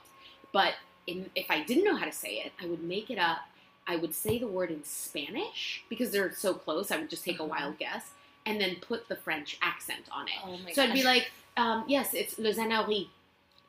[0.54, 0.73] But
[1.06, 3.39] in, if I didn't know how to say it, I would make it up.
[3.88, 6.91] I would say the word in Spanish because they're so close.
[6.91, 7.50] I would just take a Mhm.
[7.50, 8.12] wild guess
[8.47, 10.33] and then put the French accent on it.
[10.43, 13.10] oh my So I'd be like, um, yes, it's Le Zanari.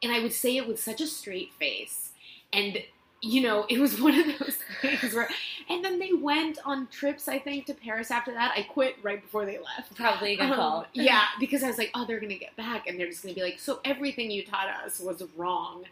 [0.03, 2.13] And I would say it with such a straight face.
[2.53, 2.79] And,
[3.21, 5.29] you know, it was one of those things where,
[5.69, 8.53] and then they went on trips, I think, to Paris after that.
[8.57, 9.95] I quit right before they left.
[9.97, 10.87] probably a good Um, call.
[10.95, 12.87] yeah, because I was like, oh, they're going to get back.
[12.87, 15.85] And they're just going to be like, so everything you taught us was wrong.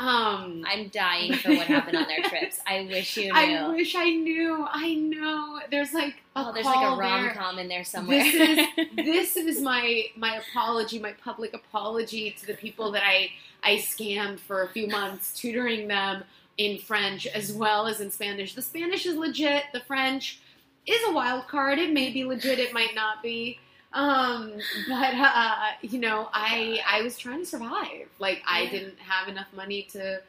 [0.00, 2.60] Um, I'm dying for what happened on their trips.
[2.68, 3.34] I wish you knew.
[3.34, 4.64] I wish I knew.
[4.70, 5.58] I know.
[5.72, 8.22] There's like a oh, there's like a rom com in there somewhere.
[8.22, 13.30] This is this is my my apology, my public apology to the people that I
[13.64, 16.22] I scammed for a few months tutoring them
[16.58, 18.54] in French as well as in Spanish.
[18.54, 19.64] The Spanish is legit.
[19.72, 20.40] The French
[20.86, 21.80] is a wild card.
[21.80, 22.60] It may be legit.
[22.60, 23.58] It might not be.
[23.92, 24.52] Um,
[24.88, 28.08] but uh, you know, I I was trying to survive.
[28.18, 28.70] Like I Yeah.
[28.70, 30.20] didn't have enough money to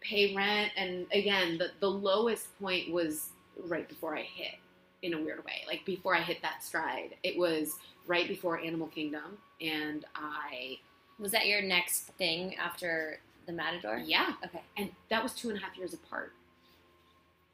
[0.00, 3.30] pay rent, and again, the the lowest point was
[3.64, 4.54] right before I hit
[5.02, 5.64] in a weird way.
[5.66, 10.78] Like before I hit that stride, it was right before Animal Kingdom, and I
[11.18, 13.98] was that your next thing after the Matador?
[14.04, 14.60] yeah, Okay.
[14.76, 16.32] and that was two and a half years apart.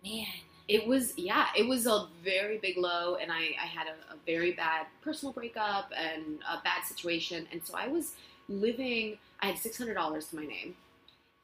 [0.04, 0.26] Man.
[0.68, 4.16] It was yeah, it was a very big low, and I I had a, a
[4.27, 8.14] very bad personal breakup and a bad situation, and so I was
[8.48, 9.18] living.
[9.40, 10.77] I had six hundred dollars to my name.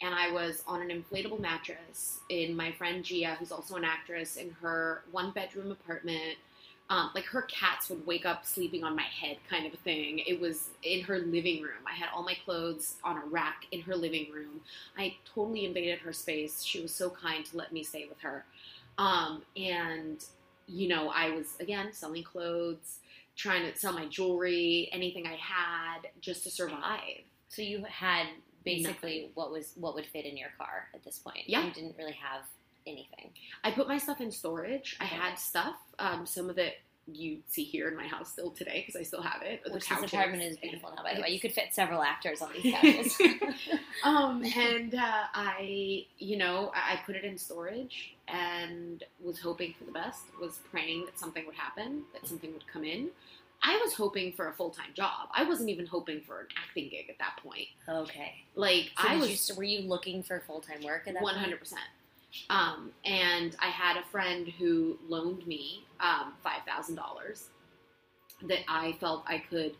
[0.02, 4.36] And I was on an inflatable mattress in my friend Gia, who's also an actress,
[4.36, 6.36] in her one bedroom apartment
[6.90, 10.20] um, like her cats would wake up sleeping on my head kind of a thing
[10.20, 13.82] it was in her living room i had all my clothes on a rack in
[13.82, 14.60] her living room
[14.96, 18.44] i totally invaded her space she was so kind to let me stay with her
[18.98, 20.24] um, and
[20.66, 22.98] you know i was again selling clothes
[23.36, 28.26] trying to sell my jewelry anything i had just to survive So you had
[28.64, 31.44] basically what was what would fit in your car at this point.
[31.46, 31.64] Yeah.
[31.66, 32.42] You didn't really have
[32.86, 33.30] anything.
[33.64, 34.96] I put my stuff in storage.
[35.00, 35.76] I had stuff.
[35.98, 36.74] Um, some of it
[37.12, 39.62] you see here in my house still today because I still have it.
[39.64, 40.12] The Which this couches.
[40.12, 41.28] apartment is beautiful now, by the way.
[41.30, 43.16] You could fit several actors on these couches.
[44.04, 49.84] um, and uh, I, you know, I put it in storage and was hoping for
[49.84, 50.22] the best.
[50.40, 53.08] Was praying that something would happen, that something would come in.
[53.62, 55.28] I was hoping for a full time job.
[55.34, 57.66] I wasn't even hoping for an acting gig at that point.
[57.88, 58.34] okay.
[58.54, 61.34] Like So I was you, were you looking for full time work at that One
[61.34, 61.80] hundred percent.
[62.50, 67.48] Um, and I had a friend who loaned me um, five thousand dollars
[68.42, 69.74] that I felt I could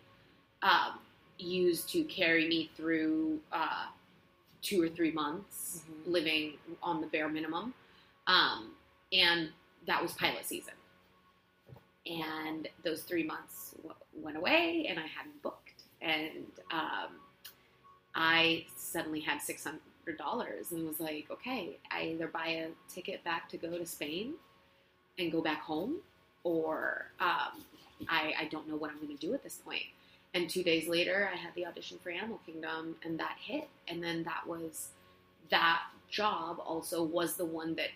[0.63, 0.99] um,
[1.39, 3.87] use to carry me through uh,
[4.63, 6.13] two or three months Mhm.
[6.13, 7.75] living on the bare minimum,
[8.27, 8.75] um,
[9.13, 9.51] and
[9.87, 10.75] that was pilot season.
[12.07, 17.21] And those three months w- went away, and I hadn't booked, and um,
[18.15, 23.23] I suddenly had six hundred dollars and was like, okay, I either buy a ticket
[23.25, 24.35] back to go to Spain
[25.19, 25.97] and go back home,
[26.45, 27.63] or um,
[28.09, 29.83] I, I don't know what I'm going to do at this point.
[30.35, 33.69] And two days later, I had the audition for Animal Kingdom, and that hit.
[33.89, 34.89] And then that was
[35.51, 36.61] that job.
[36.65, 37.89] Also, was the one that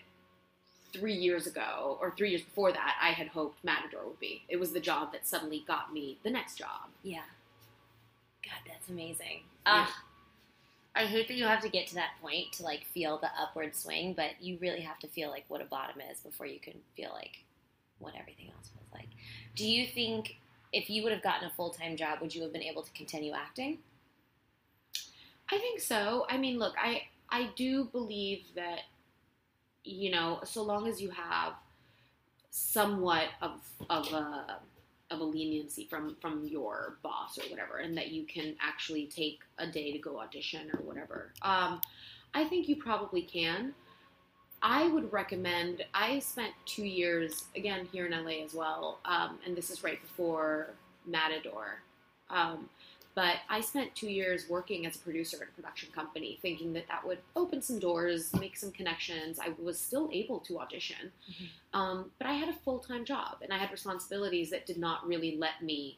[0.93, 4.43] three years ago or three years before that I had hoped Matador would be.
[4.47, 6.89] It was the job that suddenly got me the next job.
[7.03, 7.21] Yeah.
[8.43, 9.41] God, that's amazing.
[9.65, 9.87] Yeah.
[9.87, 10.03] Ah,
[10.95, 13.75] I hate that you have to get to that point to like feel the upward
[13.75, 16.75] swing, but you really have to feel like what a bottom is before you can
[16.95, 17.43] feel like
[17.99, 19.07] what everything else was like.
[19.55, 20.37] Do you think
[20.71, 22.91] if you would have gotten a full time job, would you have been able to
[22.91, 23.79] continue acting?
[25.51, 26.25] I think so.
[26.29, 28.81] I mean, look, I I do believe that
[29.83, 31.53] you know, so long as you have
[32.51, 34.59] somewhat of of a
[35.13, 39.39] of a leniency from from your boss or whatever, and that you can actually take
[39.59, 41.31] a day to go audition or whatever.
[41.41, 41.79] Um,
[42.33, 43.73] I think you probably can.
[44.61, 45.83] I would recommend.
[45.93, 50.01] I spent two years again here in LA as well, um, and this is right
[50.01, 50.73] before
[51.05, 51.81] Matador.
[52.29, 52.69] Um,
[53.15, 56.87] but I spent two years working as a producer at a production company, thinking that
[56.87, 59.39] that would open some doors, make some connections.
[59.39, 61.49] I was still able to audition, Mhm.
[61.73, 65.07] um, but I had a full time job and I had responsibilities that did not
[65.07, 65.97] really let me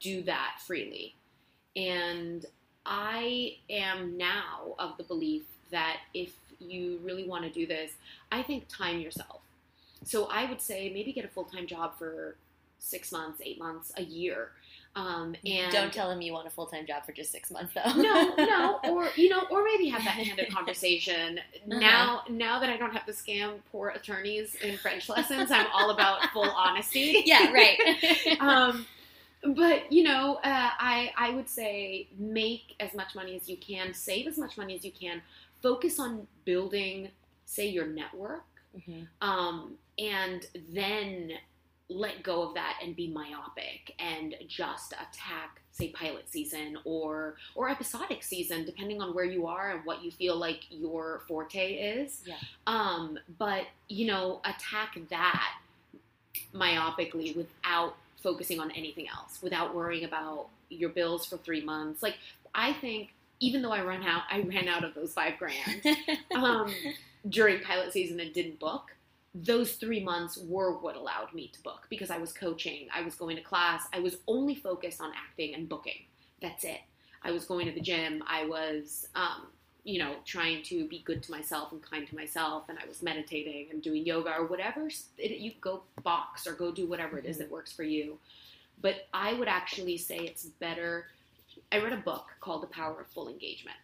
[0.00, 1.14] do that freely.
[1.76, 2.44] And
[2.84, 7.92] I am now of the belief that if you really want to do this,
[8.32, 9.42] I think time yourself.
[10.04, 12.36] So I would say maybe get a full time job for
[12.78, 14.52] six months, eight months, a year.
[14.96, 17.72] Um, and Don't tell him you want a full time job for just six months,
[17.72, 17.92] though.
[18.00, 21.38] no, no, or you know, or maybe have that candid conversation.
[21.38, 21.78] Uh-huh.
[21.78, 25.90] Now, now that I don't have to scam poor attorneys in French lessons, I'm all
[25.90, 27.22] about full honesty.
[27.26, 27.78] yeah, right.
[28.40, 28.86] um,
[29.54, 33.94] but you know, uh, I I would say make as much money as you can,
[33.94, 35.22] save as much money as you can,
[35.62, 37.10] focus on building,
[37.44, 38.44] say, your network,
[38.76, 39.06] Mhm.
[39.20, 41.32] um, and then
[41.90, 47.68] let go of that and be myopic and just attack say pilot season or or
[47.70, 52.22] episodic season depending on where you are and what you feel like your forte is
[52.26, 52.34] Yeah.
[52.66, 55.48] um but you know attack that
[56.54, 62.16] myopically without focusing on anything else without worrying about your bills for 3 months like
[62.54, 65.82] i think even though i ran out i ran out of those 5 grand
[66.34, 66.72] um,
[67.28, 68.94] during pilot season and didn't book,
[69.34, 73.14] those three months were what allowed me to book because I was coaching, I was
[73.14, 76.04] going to class, I was only focused on acting and booking.
[76.40, 76.80] That's it.
[77.22, 79.48] I was going to the gym, I was, um,
[79.84, 83.02] you know, trying to be good to myself and kind to myself, and I was
[83.02, 84.88] meditating and doing yoga or whatever.
[85.16, 88.18] It, you go box or go do whatever it is that works for you.
[88.80, 91.06] But I would actually say it's better.
[91.72, 93.76] I read a book called The Power of Full Engagement.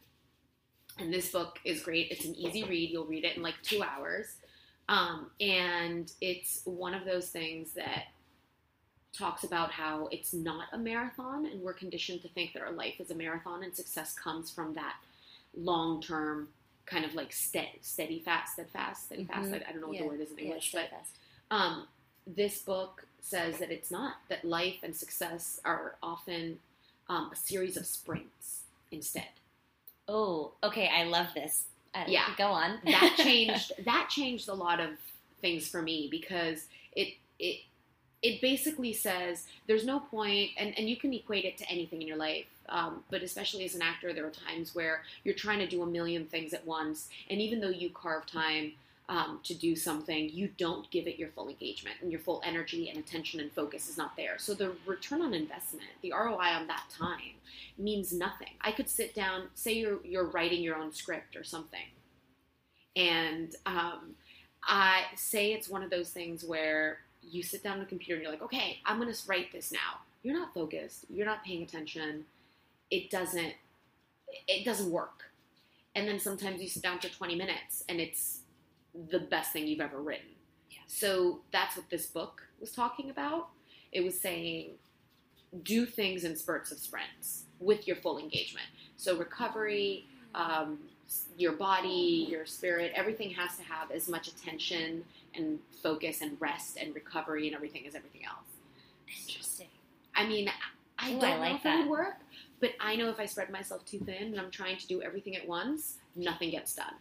[0.99, 2.11] And this book is great.
[2.11, 2.91] It's an easy read.
[2.91, 4.37] You'll read it in like two hours.
[4.89, 8.05] Um, and it's one of those things that
[9.17, 12.95] talks about how it's not a marathon, and we're conditioned to think that our life
[13.01, 14.97] is a marathon, and success comes from that
[15.57, 16.49] long term
[16.87, 19.53] kind of like steady, steady fast, steadfast, steady fast.
[19.53, 19.55] Mhm.
[19.55, 20.03] I, I don't know what Yeah.
[20.03, 20.91] the word is in Yeah, English, but
[21.51, 21.87] um,
[22.27, 26.59] this book says that it's not that life and success are often
[27.09, 29.29] um, a series of sprints instead
[30.09, 30.89] Oh, okay.
[30.89, 31.67] I love this.
[31.95, 32.27] Uh, Yeah.
[32.37, 32.79] Go on.
[32.85, 34.91] that changed that changed a lot of
[35.41, 37.61] things for me because it it
[38.23, 42.09] it basically says there's no point and, and you can equate it to anything in
[42.09, 45.67] your life um, but especially as an actor there are times where you're trying to
[45.67, 48.73] do a million things at once and even though you carve time
[49.09, 52.89] um, to do something you don't give it your full engagement and your full energy
[52.89, 56.67] and attention and focus is not there so the return on investment the roi on
[56.67, 57.35] that time
[57.77, 61.85] means nothing i could sit down say you're you're writing your own script or something
[62.97, 64.15] and um,
[64.67, 68.23] I say it's one of those things where you sit down on the computer and
[68.23, 70.01] you're like, okay, I'm going to write this now.
[70.23, 71.07] You're not focused.
[71.11, 72.25] You're not paying attention.
[72.91, 73.55] It doesn't.
[74.49, 75.25] It doesn't work.
[75.95, 78.41] And then sometimes you sit down for 20 minutes and it's
[79.11, 80.27] the best thing you've ever written.
[80.71, 80.79] Yeah.
[80.87, 83.49] So that's what this book was talking about.
[83.93, 84.71] It was saying
[85.63, 88.67] do things in spurts of sprints with your full engagement.
[88.97, 90.79] So recovery, um,
[91.39, 95.05] your body, your spirit, everything has to have as much attention
[95.35, 98.47] and focus and rest and recovery and everything as everything else.
[99.29, 99.69] Interesting.
[100.17, 100.51] I mean,
[100.99, 101.79] I Ooh, don't I know like if it that.
[101.81, 102.17] would work,
[102.61, 105.37] but I know if I spread myself too thin and I'm trying to do everything
[105.37, 106.95] at once, nothing gets done.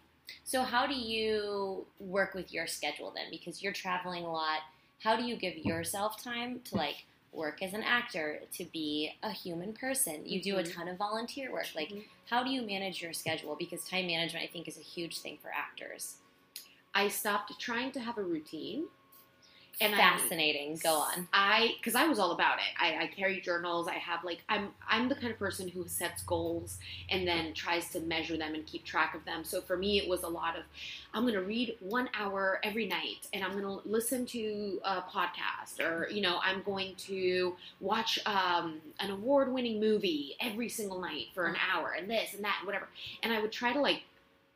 [0.43, 3.25] So, how do you work with your schedule then?
[3.29, 4.59] Because you're traveling a lot.
[5.01, 9.31] How do you give yourself time to like work as an actor, to be a
[9.31, 10.25] human person?
[10.25, 10.73] You do a Mhm.
[10.73, 11.67] ton of volunteer work.
[11.75, 12.05] Like, Mhm.
[12.29, 13.55] how do you manage your schedule?
[13.55, 16.17] Because time management, I think, is a huge thing for actors.
[16.93, 18.87] I stopped trying to have a routine.
[19.81, 20.77] And I- Fascinating.
[20.83, 21.27] Go on.
[21.33, 22.65] I because I was all about it.
[22.79, 23.87] I, I carry journals.
[23.87, 26.77] I have like I'm I'm the kind of person who sets goals
[27.09, 29.43] and then tries to measure them and keep track of them.
[29.43, 30.63] So for me, it was a lot of
[31.13, 35.01] I'm going to read one hour every night, and I'm going to listen to a
[35.01, 41.27] podcast, or you know I'm going to watch um, an award-winning movie every single night
[41.33, 42.87] for an hour, and this and that and whatever.
[43.23, 44.03] And I would try to like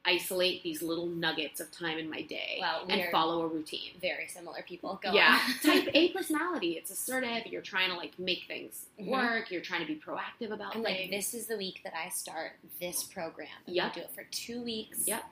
[0.08, 3.92] isolate these little nuggets of time in my day and follow a routine.
[4.02, 5.00] Very similar people.
[5.04, 6.72] Go yeah, type A personality.
[6.72, 7.46] It's assertive.
[7.48, 9.08] You're trying to like make things Mhm.
[9.10, 9.52] work.
[9.52, 11.00] You're trying to be proactive about I'm things.
[11.02, 13.50] like, this is the week that I start this program.
[13.68, 15.08] We do it for two weeks.
[15.08, 15.24] Yep.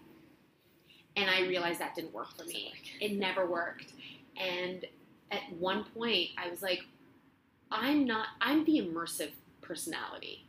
[1.18, 2.74] and I realized that didn't work for me.
[2.74, 3.02] work.
[3.02, 3.94] It never worked.
[4.36, 4.84] And
[5.32, 6.82] at one point, I was like,
[7.72, 8.28] I'm not.
[8.42, 10.46] I'm the immersive personality,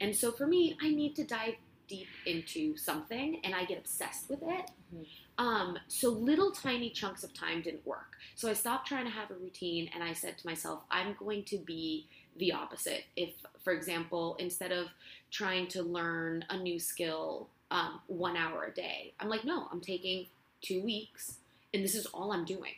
[0.00, 1.54] and so for me, I need to dive
[1.90, 4.70] deep into something, and I get obsessed with it.
[4.94, 5.06] Mhm.
[5.38, 8.16] Um, so little tiny chunks of time didn't work.
[8.36, 11.44] So I stopped trying to have a routine, and I said to myself, I'm going
[11.46, 13.04] to be the opposite.
[13.16, 14.88] If, for example, instead of
[15.30, 19.80] trying to learn a new skill um, one hour a day, I'm like, no, I'm
[19.80, 20.28] taking
[20.62, 21.38] two weeks,
[21.74, 22.74] and this is all I'm doing.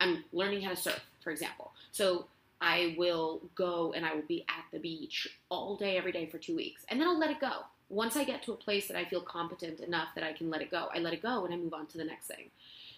[0.00, 1.72] I'm learning how to surf, for example.
[1.92, 2.26] So
[2.60, 6.38] I will go and I will be at the beach all day, every day for
[6.38, 7.64] two weeks, and then I'll let it go.
[7.88, 10.62] Once I get to a place that I feel competent enough that I can let
[10.62, 12.50] it go, I let it go and I move on to the next thing.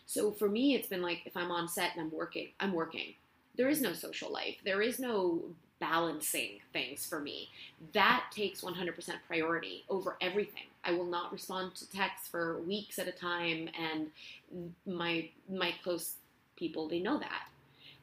[0.06, 3.14] So for me, it's been like if I'm on set and I'm working, I'm working.
[3.56, 4.56] There is no social life.
[4.64, 5.42] There is no
[5.80, 7.50] balancing things for me.
[7.92, 8.94] That takes 100%
[9.26, 10.64] priority over everything.
[10.84, 14.08] I will not respond to texts for weeks at a time, and
[14.86, 16.14] my my close
[16.56, 17.48] people they know that.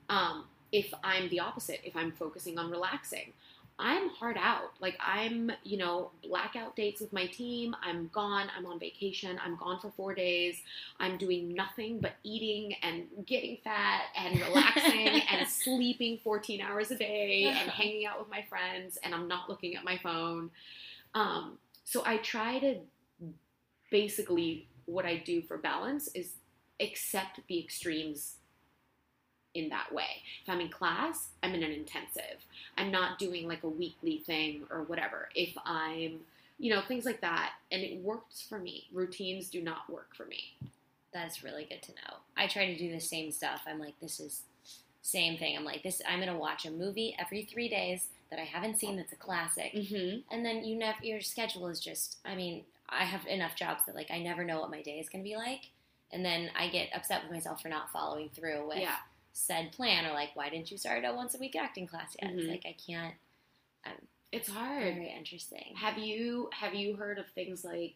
[0.09, 3.33] Um, if I'm the opposite, if I'm focusing on relaxing,
[3.77, 4.71] I'm hard out.
[4.79, 7.75] Like I'm, you know, blackout dates with my team.
[7.83, 8.47] I'm gone.
[8.57, 9.37] I'm on vacation.
[9.43, 10.61] I'm gone for four days.
[10.99, 16.95] I'm doing nothing but eating and getting fat and relaxing and sleeping 14 hours a
[16.95, 18.97] day and hanging out with my friends.
[19.03, 20.51] And I'm not looking at my phone.
[21.13, 22.79] Um, so I try to
[23.91, 26.33] basically what I do for balance is
[26.79, 28.35] accept the extremes
[29.55, 30.21] in that way.
[30.43, 32.45] If I'm in class, I'm in an intensive.
[32.77, 35.29] I'm not doing like a weekly thing or whatever.
[35.33, 36.19] If I'm,
[36.59, 37.53] you know, things like that.
[37.71, 38.85] And it works for me.
[38.93, 40.53] Routines do not work for me.
[41.13, 42.17] That's really good to know.
[42.37, 43.61] I try to do the same stuff.
[43.65, 44.43] I'm like, this is
[45.01, 45.55] same thing.
[45.55, 46.01] I'm like, this.
[46.07, 48.97] I'm gonna watch a movie every three days that I haven't seen.
[48.97, 49.71] That's a classic.
[49.73, 50.33] Mm-hmm.
[50.33, 50.97] And then you never.
[51.03, 52.17] Your schedule is just.
[52.25, 55.07] I mean, I have enough jobs that like I never know what my day is
[55.07, 55.69] gonna be like,
[56.11, 58.95] and then I get upset with myself for not following through with Yeah.
[59.37, 62.31] Said plan or like, why didn't you start a once a week acting class yet?
[62.31, 62.39] Mhm.
[62.39, 63.13] It's like I can't.
[64.31, 64.95] It's hard.
[64.95, 65.75] Very interesting.
[65.75, 67.95] Have you have you heard of things like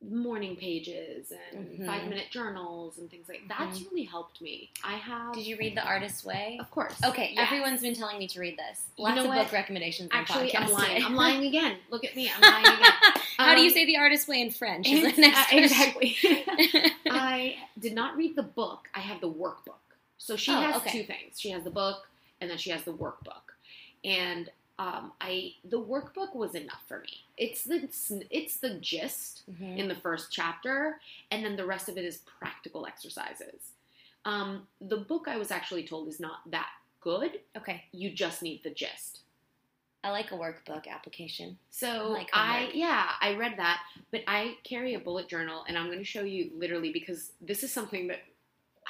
[0.00, 1.86] morning pages and Mhm.
[1.86, 4.70] five minute journals and things like that's really helped me.
[4.84, 6.56] I have Did you read The Artist's Way?
[6.60, 6.94] of course.
[7.04, 7.46] Okay, Yes.
[7.48, 8.86] everyone's been telling me to read this.
[8.96, 9.38] You Lots know of what?
[9.44, 10.08] book recommendations.
[10.12, 11.04] actually I'm lying.
[11.04, 11.78] I'm lying again.
[11.90, 12.30] Look at me.
[12.30, 12.92] I'm lying again.
[13.36, 14.88] How do you Um, say The Artist's Way in French?
[14.88, 16.16] Is uh, exactly.
[17.10, 18.88] I did not read the book.
[18.94, 19.74] I have the workbook.
[20.18, 20.90] So she Oh, has okay.
[20.90, 21.40] two things.
[21.40, 22.08] She has the book
[22.40, 23.54] and then she has the workbook.
[24.04, 24.50] And
[24.80, 27.24] um, I the workbook was enough for me.
[27.36, 27.88] It's the
[28.30, 29.76] it's the gist Mhm.
[29.76, 31.00] in the first chapter,
[31.32, 33.72] and then the rest of it is practical exercises.
[34.24, 36.68] Um, the book I was actually told is not that
[37.00, 37.40] good.
[37.56, 39.20] Okay, You just need the gist.
[40.04, 41.58] I like a workbook application.
[41.70, 45.86] So Like I yeah, I read that, but I carry a bullet journal and I'm
[45.86, 48.20] going to show you literally because this is something that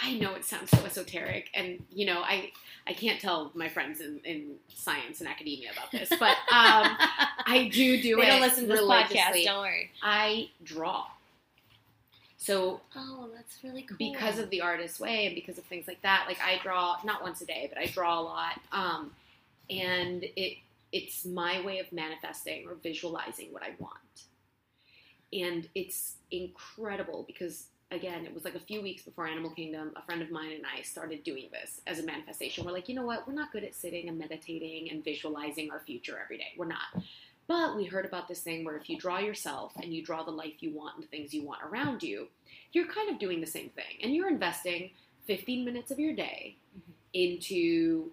[0.00, 2.52] I know it sounds so esoteric and you know, I
[2.86, 6.36] I can't tell my friends in, in science and academia about this, but um,
[7.46, 9.44] I do do they it don't listen to this podcast.
[9.44, 9.90] Don't worry.
[10.02, 11.04] I draw.
[12.40, 13.96] So Oh, that's really cool.
[13.98, 17.20] because of the artist's way and because of things like that like i draw not
[17.22, 19.10] once a day but i draw a lot um,
[19.68, 20.56] and it
[20.92, 23.98] it's my way of manifesting or visualizing what i want
[25.32, 30.02] and it's incredible because again it was like a few weeks before animal kingdom a
[30.02, 32.64] friend of mine and i started doing this as a manifestation.
[32.64, 33.26] We're like you know what?
[33.26, 36.52] We're not good at sitting and meditating and visualizing our future every day.
[36.56, 37.02] We're not.
[37.46, 40.30] But we heard about this thing where if you draw yourself and you draw the
[40.30, 42.28] life you want and the things you want around you
[42.72, 43.96] you're kind of doing the same thing.
[44.02, 44.90] And you're investing
[45.26, 46.92] 15 minutes of your day Mhm.
[47.14, 48.10] into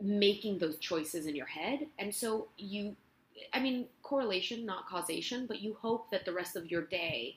[0.00, 1.86] making those choices in your head.
[1.98, 2.96] And so you
[3.52, 7.36] i mean correlation not causation but you hope that the rest of your day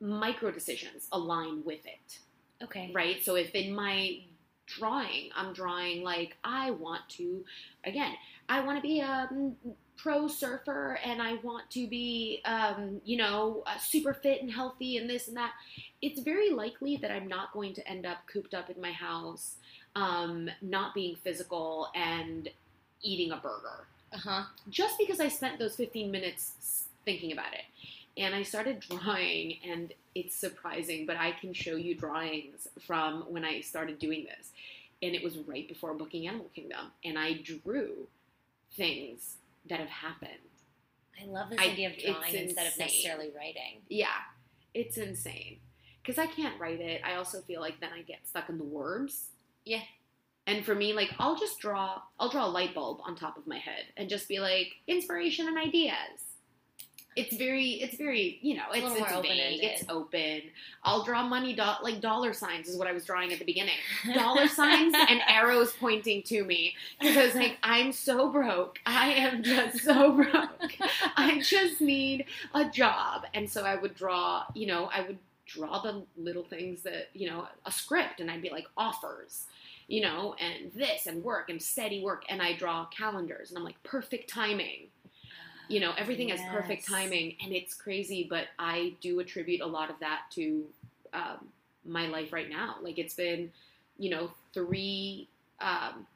[0.00, 2.18] micro decisions align with it
[2.62, 4.18] okay, right so if in my
[4.66, 7.44] drawing i'm drawing like i want to
[7.84, 8.12] again
[8.48, 9.54] i want to be a mm,
[9.96, 14.96] pro surfer and i want to be um, you know uh, super fit and healthy
[14.96, 15.52] and this and that
[16.02, 19.56] it's very likely that i'm not going to end up cooped up in my house
[19.94, 22.50] um, not being physical and
[23.02, 24.42] eating a burger uh huh.
[24.68, 27.64] just because I spent those 15 minutes thinking about it.
[28.16, 33.44] And I started drawing, and it's surprising, but I can show you drawings from when
[33.44, 34.52] I started doing this.
[35.02, 36.92] And it was right before booking Animal Kingdom.
[37.04, 38.08] And I drew
[38.74, 39.36] things
[39.68, 40.30] that have happened.
[41.20, 43.80] I love this I- idea of drawing instead of necessarily writing.
[43.88, 44.08] Yeah.
[44.74, 45.58] it's insane
[46.02, 47.00] because I can't write it.
[47.04, 49.28] I also feel like then I get stuck in the words.
[49.64, 49.80] Yeah.
[50.46, 53.46] And for me, like I'll just draw, I'll draw a light bulb on top of
[53.46, 56.35] my head and just be like inspiration and ideas.
[57.16, 60.42] It's very, it's very, you know, It's it's, it's vague, it's open.
[60.84, 63.74] I'll draw money, do- like dollar signs is what I was drawing at the beginning.
[64.14, 68.78] Dollar signs and arrows pointing to me because I was like, I'm so broke.
[68.86, 70.74] I am just so broke.
[71.16, 73.24] I just need a job.
[73.34, 77.30] And so I would draw, you know, I would draw the little things that, you
[77.30, 79.46] know, a script and I'd be like offers,
[79.88, 82.24] you know, and this and work and steady work.
[82.28, 84.88] And I draw calendars and I'm like, perfect timing.
[85.68, 89.90] You know, everything has perfect timing and it's crazy, but I do attribute a lot
[89.90, 90.64] of that to
[91.12, 91.48] um,
[91.84, 92.76] my life right now.
[92.80, 93.50] Like it's been,
[93.98, 95.28] you know, three,
[95.60, 96.06] um,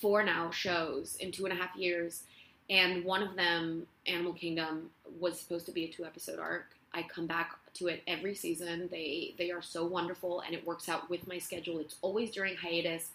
[0.00, 2.22] four now shows in two and a half years
[2.70, 6.66] and one of them animal kingdom was supposed to be a two episode arc.
[6.94, 8.88] I come back to it every season.
[8.90, 11.78] They they are so wonderful and it works out with my schedule.
[11.78, 13.10] It's always during hiatus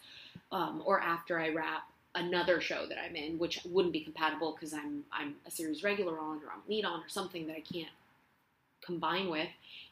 [0.51, 4.73] um, or after i wrap another show that i'm in which wouldn't be compatible because
[4.73, 7.89] i'm i'm a series regular on or i'm lead on or something that i can't
[8.83, 9.49] combine with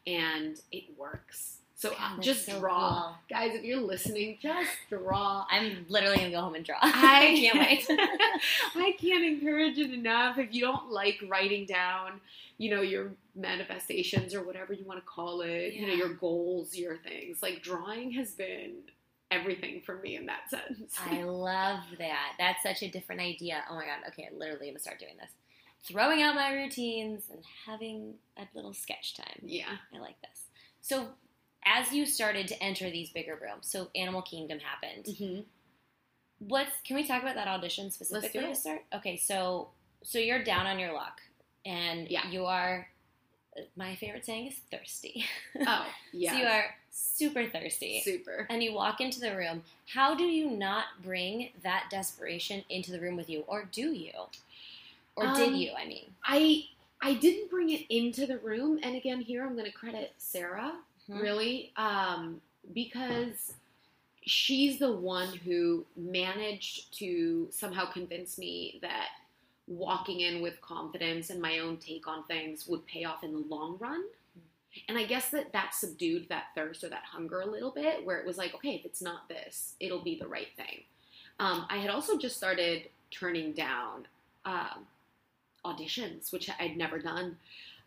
[0.07, 3.15] and it works so God, uh, just so draw cool.
[3.29, 6.77] guys if you're listening just draw I'm literally gonna go home and draw.
[6.81, 7.85] I can't wait.
[8.75, 10.37] I can't encourage it enough.
[10.37, 12.21] If you don't like writing down,
[12.57, 16.75] you know, your manifestations or whatever you want to call it, you know, your goals,
[16.75, 18.71] your things, like drawing has been
[19.31, 20.93] everything for me in that sense.
[21.09, 22.33] I love that.
[22.39, 23.63] That's such a different idea.
[23.69, 23.99] Oh my god.
[24.09, 25.31] Okay, I literally gonna start doing this.
[25.87, 29.39] Throwing out my routines and having a little sketch time.
[29.43, 29.77] yeah.
[29.95, 30.41] I like this.
[30.81, 31.09] So,
[31.65, 35.05] as you started to enter these bigger rooms, so Animal Kingdom happened.
[35.05, 35.41] Mm-hmm.
[36.39, 38.81] What's can we talk about that audition specifically Let's do it.
[38.95, 39.69] Okay, so
[40.03, 41.21] so you're down on your luck,
[41.65, 42.29] and Yeah.
[42.29, 42.87] you are.
[43.77, 45.25] My favorite saying is thirsty.
[45.65, 46.31] Oh, yeah.
[46.33, 46.65] so you are
[46.95, 48.01] super thirsty.
[48.03, 48.47] super.
[48.49, 52.99] and you walk into the room, how do you not bring that desperation into the
[52.99, 53.43] room with you?
[53.47, 54.11] Or do you?
[55.15, 56.13] Or did Um, you, I mean?
[56.23, 56.65] I
[57.01, 60.73] I didn't bring it into the room, and again, here I'm going to credit Sarah.
[61.09, 61.21] Mhm.
[61.21, 62.41] really um,
[62.73, 63.53] because
[64.23, 69.09] she's the one who managed to somehow convince me that
[69.67, 73.39] walking in with confidence and my own take on things would pay off in the
[73.55, 74.03] long run
[74.87, 78.17] and i guess that that subdued that thirst or that hunger a little bit where
[78.17, 80.83] it was like okay if it's not this it'll be the right thing
[81.39, 84.07] um, i had also just started turning down
[84.45, 84.85] um,
[85.65, 87.37] auditions which i'd never done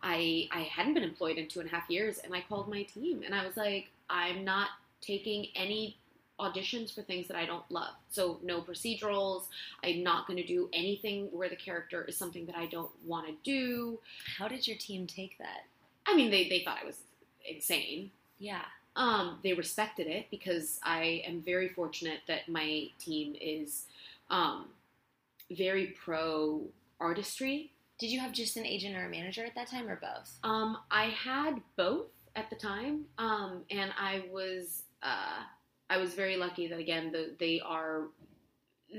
[0.03, 2.83] I I hadn't been employed in two and a half years, and I called my
[2.85, 4.69] team and I was like, I'm not
[5.01, 5.97] taking any
[6.41, 7.95] auditions for things that I don't love.
[8.11, 9.45] So no procedurals.
[9.83, 13.27] I'm not going to do anything where the character is something that I don't want
[13.27, 13.99] to do.
[14.39, 15.65] How did your team take that?
[16.09, 16.99] I mean, they they thought I was
[17.49, 18.11] insane.
[18.39, 18.63] Yeah.
[18.97, 23.87] Um, they respected it because I am very fortunate that my team is
[24.31, 24.67] um,
[25.51, 26.63] very pro
[27.01, 30.39] artistry Did you have just an agent or a manager at that time, or both?
[30.45, 35.43] Um, I had both at the time, um, and I was uh,
[35.91, 38.05] I was very lucky that again the, they are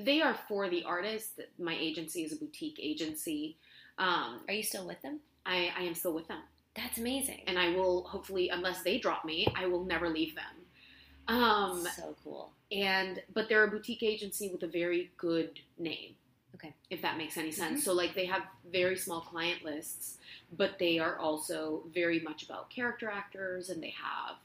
[0.05, 1.41] they are for the artist.
[1.57, 3.57] My agency is a boutique agency.
[3.97, 5.19] Um, Are you still with them?
[5.45, 6.41] I, I am still with them,
[6.75, 7.41] That's amazing.
[7.47, 11.35] and I will hopefully, unless they drop me, I will never leave them.
[11.35, 12.51] Um, so cool.
[12.71, 16.15] and but they're a boutique agency with a very good name.
[16.55, 16.73] Okay.
[16.89, 17.61] If that makes any Mm-hmm.
[17.61, 17.83] sense.
[17.83, 20.17] So like they have very small client lists,
[20.57, 24.37] but they are also very much about character actors and they have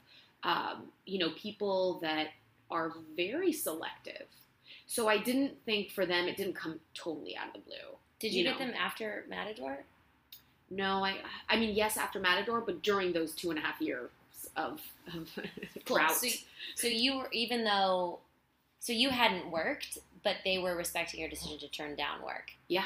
[0.43, 2.27] um, you know, people that
[2.69, 4.27] are very selective.
[4.85, 7.97] So I didn't think for them it didn't come totally out of the blue.
[8.19, 8.67] Did you, you get know.
[8.67, 9.79] them after Matador?
[10.69, 11.17] No, I
[11.49, 14.09] I mean yes after Matador, but during those two and a half years
[14.55, 14.81] of,
[15.15, 15.29] of
[15.85, 15.97] Cool.
[15.97, 16.11] drought.
[16.15, 16.27] So,
[16.75, 18.19] so you were even though,
[18.79, 22.51] so you hadn't worked, but they were respecting your decision to turn down work.
[22.67, 22.85] Yeah.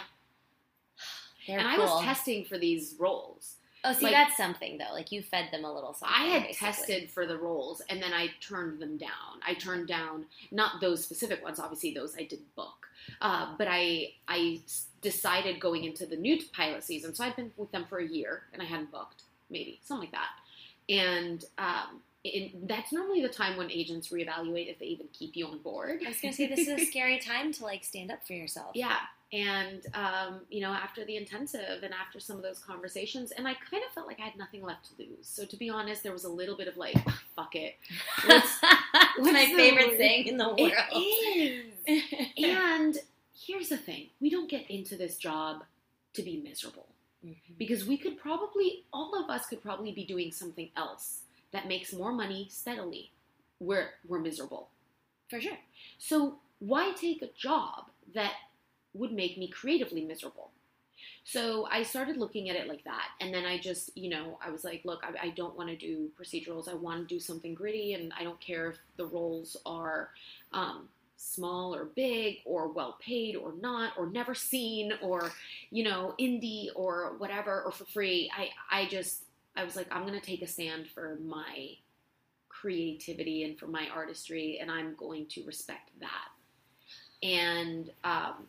[1.48, 3.56] They're and I was testing for these roles.
[3.86, 4.92] Oh, see, like- that's something though.
[4.94, 6.16] Like you fed them a little something.
[6.20, 6.68] I had basically.
[6.68, 9.40] tested for the roles and then I turned them down.
[9.48, 12.88] I turned down not those specific ones, obviously those I did book,
[13.22, 14.60] uh, but I I
[15.02, 17.14] decided going into the new pilot season.
[17.16, 20.12] So I'd been with them for a year and I hadn't booked, maybe something like
[20.12, 20.30] that.
[20.90, 25.48] And um, it, that's normally the time when agents reevaluate if they even keep you
[25.48, 26.02] on board.
[26.06, 28.72] I was gonna say this is a scary time to like stand up for yourself.
[28.76, 28.98] Yeah.
[29.32, 33.54] And, um, you know, after the intensive and after some of those conversations, and I
[33.54, 35.28] kind of felt like I had nothing left to lose.
[35.28, 37.76] So, to be honest, there was a little bit of like, "Ah, fuck it.
[38.26, 38.58] What's,
[39.20, 40.58] what's my favorite saying in the world?
[40.60, 42.28] It is.
[42.44, 42.98] and
[43.46, 45.64] here's the thing we don't get into this job
[46.14, 46.88] to be miserable.
[47.26, 47.36] Mhm.
[47.58, 51.92] because we could probably all of us could probably be doing something else that makes
[51.92, 53.12] more money steadily
[53.60, 54.70] we're we're miserable
[55.30, 55.58] For sure.
[55.98, 58.36] so why take a job that
[58.94, 60.52] would make me creatively miserable
[61.26, 64.50] so i started looking at it like that and then i just you know i
[64.50, 67.54] was like look i, I don't want to do procedurals i want to do something
[67.54, 70.10] gritty and i don't care if the roles are
[70.54, 70.88] um,
[71.22, 75.32] small or big or well paid or not or never seen or
[75.70, 78.32] you know indie or whatever or for free.
[78.36, 79.26] I i just
[79.58, 81.72] i was like i'm going to take a stand for my
[82.48, 86.30] creativity and for my artistry and i'm going to respect that.
[87.22, 88.48] And um,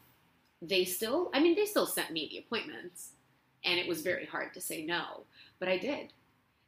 [0.62, 3.11] they still i mean they still sent me the appointments
[3.64, 5.25] and it was very hard to say no
[5.59, 6.12] but i did.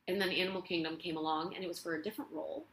[0.09, 2.67] And then animal kingdom came along and it was for a different role.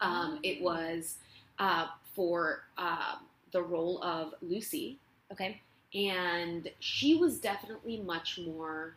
[0.00, 1.18] Um, it was
[1.60, 3.16] uh, for uh,
[3.52, 4.98] the role of lucy
[5.32, 5.60] Okay.
[5.94, 8.96] and she was definitely much more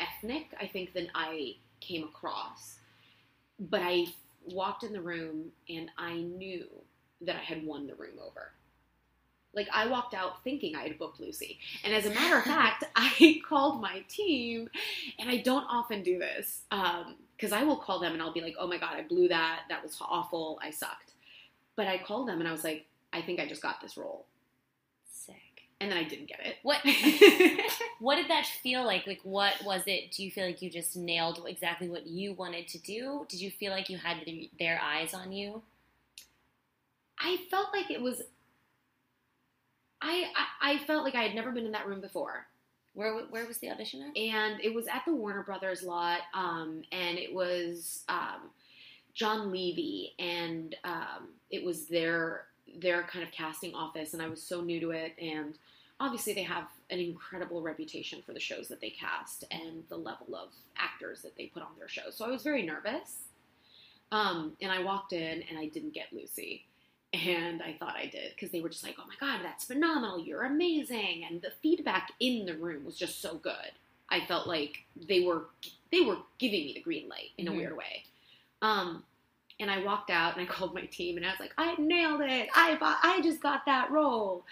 [0.00, 2.78] ethnic, I think, than I came across.
[3.60, 4.06] But I
[4.46, 6.66] walked in the room and I knew
[7.22, 8.52] that I had won the room over.
[9.54, 11.58] Like I walked out thinking I had booked Lucy.
[11.84, 14.68] And as a matter of fact, I called my team,
[15.18, 16.62] and I don't often do this
[17.36, 19.62] because I will call them and I'll be like, "Oh my god, I blew that.
[19.70, 20.58] That was awful.
[20.62, 21.13] I sucked."
[21.76, 24.26] But I called them and I was like, "I think I just got this role,"
[25.10, 25.34] Sick.
[25.80, 26.56] and then I didn't get it.
[26.62, 26.78] What
[28.00, 29.06] what did that feel like?
[29.06, 30.12] Like what was it?
[30.12, 33.26] Do you feel like you just nailed exactly what you wanted to do?
[33.28, 34.18] Did you feel like you had
[34.58, 35.62] their eyes on you?
[37.18, 38.22] I felt like it was.
[40.00, 40.26] I,
[40.60, 42.46] I I felt like I had never been in that room before,
[42.92, 44.16] Where where was the audition at?
[44.16, 48.50] and it was at the Warner Brothers lot, um, and it was um,
[49.14, 52.46] John Levey, and um, it was their
[52.80, 55.54] their kind of casting office, and I was so new to it, and
[56.00, 60.34] obviously they have an incredible reputation for the shows that they cast and the level
[60.34, 62.16] of actors that they put on their shows.
[62.16, 63.28] So I was very nervous,
[64.10, 66.64] um, and I walked in and I didn't get Lucy.
[67.12, 70.18] And I thought I did because they were just like, oh my God, that's phenomenal.
[70.18, 71.24] You're amazing.
[71.30, 73.70] And the feedback in the room was just so good.
[74.08, 75.44] I felt like they were
[75.92, 78.02] they were giving me the green light in a weird way.
[78.64, 79.04] Um,
[79.60, 82.22] and I walked out and I called my team and I was like, I nailed
[82.22, 82.48] it.
[82.54, 84.44] I bought, I just got that role.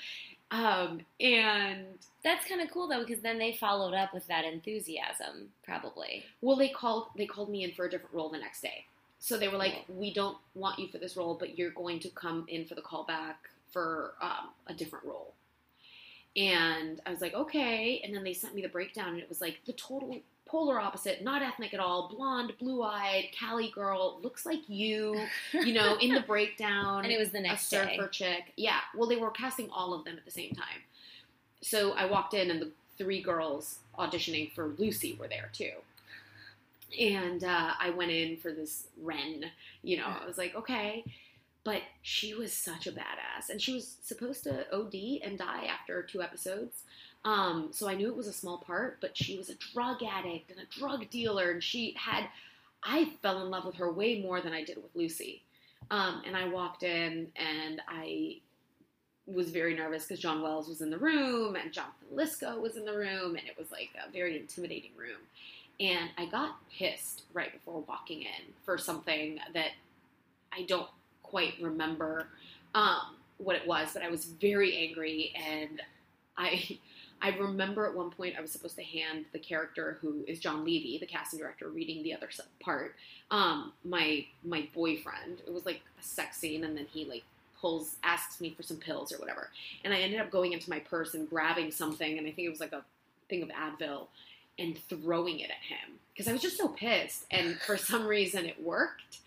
[0.50, 1.86] Um, and
[2.22, 6.24] That's kind of cool though, because then they followed up with that enthusiasm, probably.
[6.42, 8.84] well, they called they called me in for a different role the next day.
[9.18, 12.10] So they were like, we don't want you for this role, but you're going to
[12.10, 13.36] come in for the callback
[13.70, 15.32] for um, a different role.
[16.36, 18.02] And I was like, okay.
[18.04, 20.16] And then they sent me the breakdown, and it was like the total
[20.52, 25.18] polar opposite, not ethnic at all, blonde, blue eyed, Cali girl, looks like you,
[25.54, 27.04] you know, in the breakdown.
[27.04, 28.08] And it was the next a surfer day.
[28.12, 28.52] chick.
[28.58, 28.78] Yeah.
[28.94, 30.82] Well, they were casting all of them at the same time.
[31.62, 35.72] So I walked in, and the three girls auditioning for Lucy were there too.
[37.00, 39.44] And uh, I went in for this Renn.
[39.82, 41.02] You know, I was like, okay.
[41.64, 46.02] But she was such a badass, and she was supposed to OD and die after
[46.02, 46.82] two episodes.
[47.24, 50.50] Um, so I knew it was a small part, but she was a drug addict
[50.50, 52.24] and a drug dealer, and she had.
[52.84, 55.42] I fell in love with her way more than I did with Lucy.
[55.90, 58.38] Um, and I walked in, and I
[59.26, 62.84] was very nervous because John Wells was in the room, and Jonathan Lisco was in
[62.84, 65.18] the room, and it was like a very intimidating room.
[65.80, 69.70] And I got pissed right before walking in for something that
[70.52, 70.88] I don't
[71.22, 72.26] quite remember
[72.74, 75.80] um, what it was, but I was very angry, and
[76.36, 76.78] I
[77.22, 80.60] I remember at one point I was supposed to hand the character who is John
[80.60, 82.28] Levey, the casting director, reading the other
[82.60, 82.96] part,
[83.30, 85.40] um, my my boyfriend.
[85.46, 87.22] It was like a sex scene, and then he like
[87.60, 89.50] pulls asks me for some pills or whatever,
[89.84, 92.50] and I ended up going into my purse and grabbing something, and I think it
[92.50, 92.84] was like a
[93.28, 94.08] thing of Advil,
[94.58, 98.46] and throwing it at him because I was just so pissed, and for some reason
[98.46, 99.20] it worked.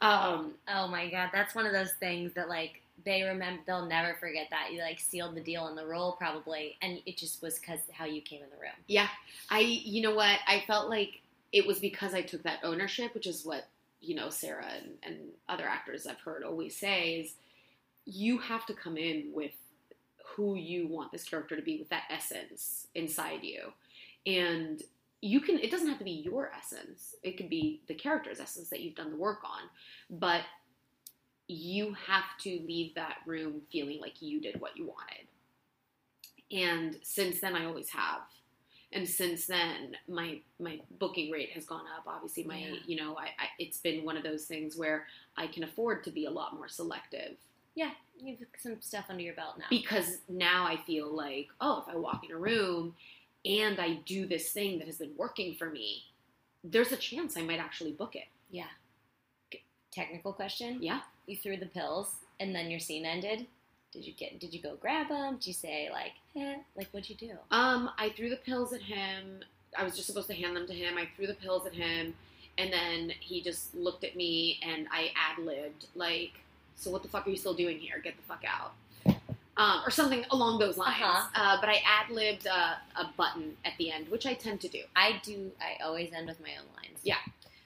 [0.00, 3.62] Um, Oh my god, that's one of those things that like they remember.
[3.66, 4.72] They'll never forget that.
[4.72, 8.04] You like sealed the deal in the role probably, and it just was because how
[8.04, 8.72] you came in the room.
[8.86, 9.08] Yeah,
[9.50, 10.38] I you know what?
[10.46, 11.20] I felt like
[11.52, 13.68] it was because I took that ownership, which is what
[14.00, 15.16] you know Sarah and, and
[15.48, 17.34] other actors I've heard always say is
[18.04, 19.52] you have to come in with
[20.36, 23.72] who you want this character to be with that essence inside you,
[24.26, 24.82] and
[25.20, 27.14] you can it doesn't have to be your essence.
[27.22, 29.68] It could be the character's essence that you've done the work on.
[30.10, 30.42] But
[31.48, 35.26] you have to leave that room feeling like you did what you wanted
[36.50, 38.20] and since then i always have
[38.92, 42.74] and since then my my booking rate has gone up obviously my Yeah.
[42.86, 46.10] you know I, I it's been one of those things where i can afford to
[46.10, 47.36] be a lot more selective
[47.74, 47.90] Yeah,
[48.20, 49.66] you have some stuff under your belt now.
[49.70, 52.94] because now i feel like oh if i walk in a room
[53.44, 56.02] and I do this thing that has been working for me,
[56.64, 58.24] there's a chance I might actually book it.
[58.50, 58.64] Yeah.
[59.96, 60.82] Technical question.
[60.82, 61.00] Yeah.
[61.26, 63.46] You threw the pills and then your scene ended.
[63.92, 64.38] Did you get?
[64.38, 65.36] Did you go grab them?
[65.36, 66.56] Did you say like, eh?
[66.76, 67.32] Like what'd you do?
[67.50, 69.40] Um, I threw the pills at him.
[69.76, 70.98] I was just supposed to hand them to him.
[70.98, 72.14] I threw the pills at him,
[72.58, 76.32] and then he just looked at me, and I ad libbed like,
[76.74, 77.98] "So what the fuck are you still doing here?
[78.04, 78.74] Get the fuck out."
[79.56, 81.00] Um, or something along those lines.
[81.00, 81.28] Uh-huh.
[81.34, 84.68] Uh, but I ad libbed a, a button at the end, which I tend to
[84.68, 84.82] do.
[84.94, 85.50] I do.
[85.58, 86.98] I always end with my own lines.
[87.02, 87.16] Yeah.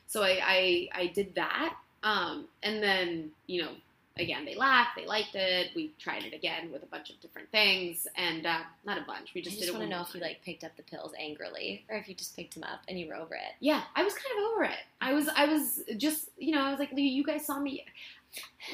[0.07, 1.77] So I, I, I did that.
[2.03, 3.71] Um, and then, you know,
[4.19, 5.71] again, they laughed, they liked it.
[5.75, 8.07] We tried it again with a bunch of different things.
[8.17, 9.35] And uh, not a bunch.
[9.35, 10.83] We I just, just did it want to know if you like picked up the
[10.83, 13.53] pills angrily or if you just picked them up and you were over it.
[13.61, 14.81] Yeah, I was kind of over it.
[15.01, 17.85] I was, I was just, you know, I was like, you guys saw me.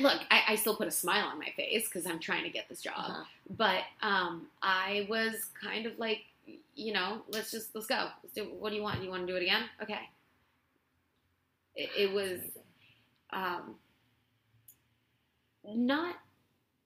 [0.01, 2.69] Look, I, I still put a smile on my face because I'm trying to get
[2.69, 2.95] this job.
[2.97, 3.25] Uh-huh.
[3.57, 6.21] But um, I was kind of like,
[6.75, 8.09] you know, let's just let's go.
[8.23, 8.49] Let's do.
[8.59, 9.03] What do you want?
[9.03, 9.63] You want to do it again?
[9.83, 9.99] Okay.
[11.75, 12.41] It, it was
[13.33, 13.77] um,
[15.65, 16.17] not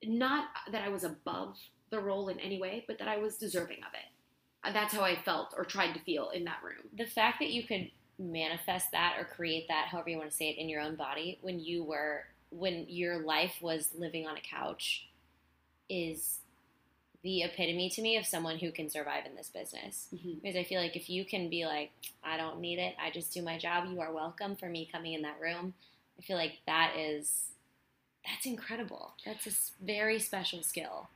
[0.03, 1.57] not that I was above
[1.91, 4.73] the role in any way, but that I was deserving of it.
[4.73, 6.89] That's how I felt or tried to feel in that room.
[6.97, 10.51] the fact that you could manifest that or create that, however you want to say
[10.51, 14.41] it, in your own body when you were when your life was living on a
[14.41, 15.09] couch
[15.89, 16.39] is
[17.23, 20.09] the epitome to me of someone who can survive in this business.
[20.43, 21.91] Because I feel like if you can be like,
[22.25, 25.13] I don't need it, I just do my job, you are welcome for me coming
[25.13, 25.75] in that room.
[26.21, 27.47] I feel like that is
[28.27, 29.15] that's incredible.
[29.25, 31.09] That's a very special skill.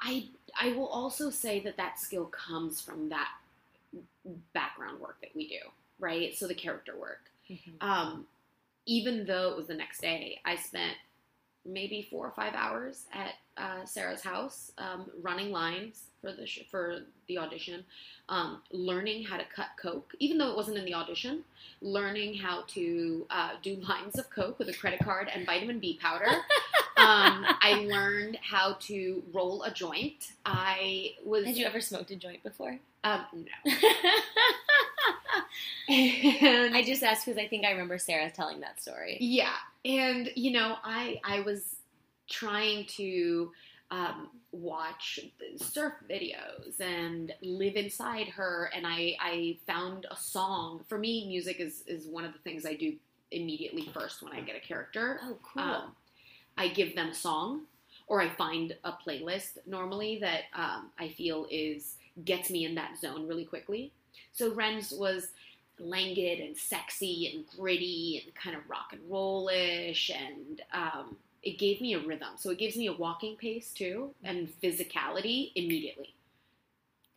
[0.00, 0.28] I
[0.60, 3.28] I will also say that that skill comes from that
[4.54, 5.58] background work that we do,
[5.98, 6.34] right?
[6.36, 7.30] So the character work.
[7.80, 8.26] Um,
[8.86, 10.96] even though it was the next day, I spent
[11.64, 16.64] maybe four or five hours at uh, Sarah's house um, running lines for the sh-
[16.70, 17.84] for the audition,
[18.28, 21.44] um, learning how to cut coke, even though it wasn't in the audition.
[21.82, 25.98] Learning how to uh, do lines of coke with a credit card and vitamin B
[26.00, 26.26] powder.
[26.96, 30.32] um, I learned how to roll a joint.
[30.46, 31.44] I was.
[31.44, 32.78] Had you ever smoked a joint before?
[33.04, 33.72] Um, no.
[35.88, 39.18] And I just asked because I think I remember Sarah telling that story.
[39.20, 39.52] Yeah,
[39.84, 41.76] and you know, I I was
[42.30, 43.50] trying to
[43.90, 45.18] um, watch
[45.56, 50.84] surf videos and live inside her, and I I found a song.
[50.88, 52.94] For me, music is is one of the things I do
[53.30, 55.18] immediately first when I get a character.
[55.22, 55.62] Oh, cool.
[55.62, 55.92] Um,
[56.56, 57.62] I give them a song,
[58.06, 63.00] or I find a playlist normally that um, I feel is gets me in that
[63.00, 63.92] zone really quickly.
[64.32, 65.28] So Renn's was
[65.78, 71.80] languid and sexy and gritty and kind of rock and rollish, and um, it gave
[71.80, 72.34] me a rhythm.
[72.36, 76.14] So it gives me a walking pace too and physicality immediately.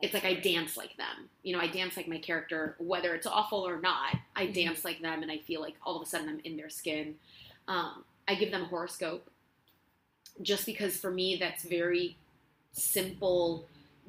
[0.02, 1.30] It's like I dance like them.
[1.44, 4.18] You know, I dance like my character, whether it's awful or not.
[4.36, 4.54] I Mhm.
[4.54, 7.18] dance like them, and I feel like all of a sudden I'm in their skin.
[7.68, 9.30] Um, I give them a horoscope
[10.42, 12.18] just because for me that's very
[12.74, 13.68] simple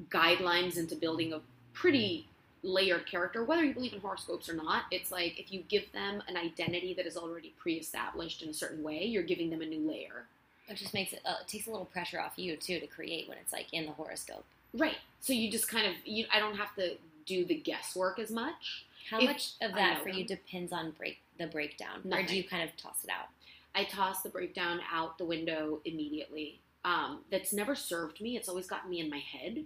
[0.08, 1.40] guidelines into building a
[1.72, 2.28] pretty
[2.66, 4.84] layered character, whether you believe in horoscopes or not.
[4.90, 8.82] It's like if you give them an identity that is already pre-established in a certain
[8.82, 10.26] way, you're giving them a new layer.
[10.68, 13.28] It just makes it, uh, it takes a little pressure off you too to create
[13.28, 14.44] when it's like in the horoscope.
[14.74, 14.96] Right.
[15.20, 18.84] So you just kind of you I don't have to do the guesswork as much.
[19.10, 22.42] How If much of that for you depends on break the breakdown, or do you
[22.42, 23.28] kind of toss it out?
[23.74, 26.58] I toss the breakdown out the window immediately.
[26.86, 28.36] Um, that's never served me.
[28.36, 29.64] It's always gotten me in my head.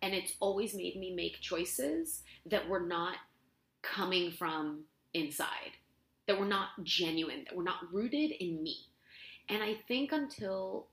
[0.00, 3.16] And it's always made me make choices that were not
[3.82, 5.72] coming from inside,
[6.28, 8.76] that were not genuine, that were not rooted in me.
[9.48, 10.86] And I think until,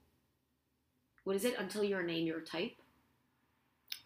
[1.24, 1.56] what is it?
[1.60, 2.76] Until you're a name, you're a type.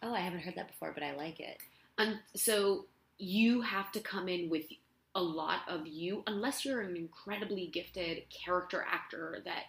[0.02, 1.58] Oh, I haven't heard that before, but I like it.
[1.96, 2.84] And so
[3.16, 4.66] you have to come in with
[5.14, 9.64] a lot of you, unless you're an incredibly gifted character actor that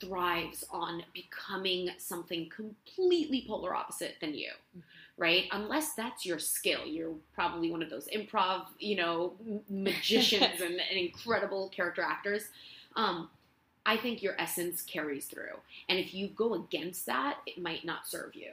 [0.00, 4.82] thrives on becoming something completely polar opposite than you, Mhm.
[5.16, 5.48] right?
[5.52, 9.36] Unless that's your skill, you're probably one of those improv, you know,
[9.68, 12.48] magicians and, and incredible character actors.
[12.96, 13.30] Um,
[13.86, 18.06] I think your essence carries through, and if you go against that, it might not
[18.06, 18.52] serve you.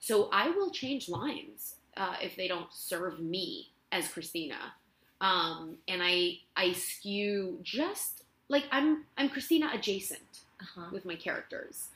[0.00, 4.74] So I will change lines uh, if they don't serve me as Christina.
[5.20, 10.20] Um, and I I skew just like I'm I'm Christina adjacent
[10.60, 10.86] Uh huh.
[10.92, 11.88] with my characters.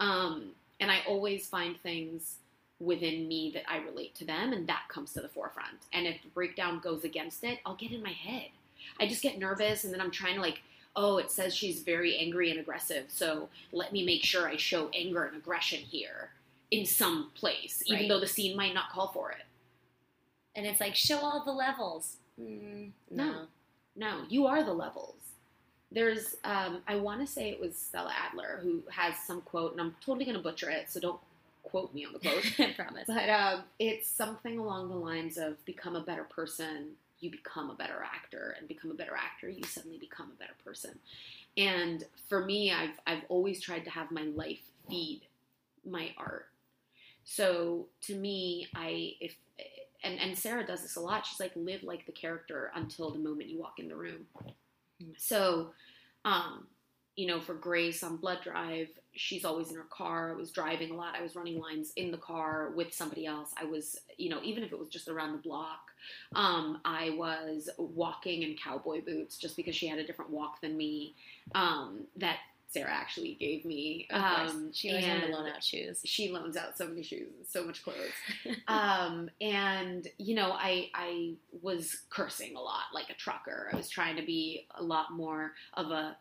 [0.00, 0.50] Um,
[0.80, 2.36] and I always find things
[2.80, 5.78] within me that I relate to them, and that comes to the forefront.
[5.92, 8.48] And if the breakdown goes against it, I'll get in my head.
[9.00, 10.60] I just get nervous, and then I'm trying to like,
[10.94, 14.88] oh, it says she's very angry and aggressive, so let me make sure I show
[14.94, 16.30] anger and aggression here
[16.70, 18.08] in some place, even Right.
[18.08, 19.44] though the scene might not call for it.
[20.56, 22.16] and it's like show all the levels.
[22.40, 23.24] Mm, no.
[23.24, 23.46] No.
[23.96, 25.14] No, you are the levels.
[25.90, 29.80] There's, um, I want to say it was Stella Adler who has some quote, and
[29.80, 31.20] I'm totally going to butcher it, so don't
[31.62, 32.44] quote me on the quote.
[32.58, 33.04] I promise.
[33.06, 37.74] but um, it's something along the lines of become a better person, you become a
[37.74, 40.98] better actor, and become a better actor, you suddenly become a better person.
[41.56, 45.22] And for me, I've I've always tried to have my life feed
[45.84, 46.46] my art.
[47.24, 49.34] So to me, I if
[50.04, 51.26] and and Sarah does this a lot.
[51.26, 54.26] She's like live like the character until the moment you walk in the room.
[55.16, 55.70] So,
[56.24, 56.66] um,
[57.16, 60.32] you know, for Grace on Blood Drive, she's always in her car.
[60.32, 61.16] I was driving a lot.
[61.16, 63.52] I was running lines in the car with somebody else.
[63.60, 65.80] I was, you know, even if it was just around the block,
[66.36, 70.76] um, I was walking in cowboy boots just because she had a different walk than
[70.76, 71.16] me.
[71.54, 72.36] Um, that
[72.70, 74.06] Sarah actually gave me.
[74.10, 76.00] Um, she was on the loan out shoes.
[76.04, 77.96] she loans out so many shoes, so much clothes.
[78.68, 83.70] um, and you know, I I was cursing a lot like a trucker.
[83.72, 86.16] I was trying to be a lot more of a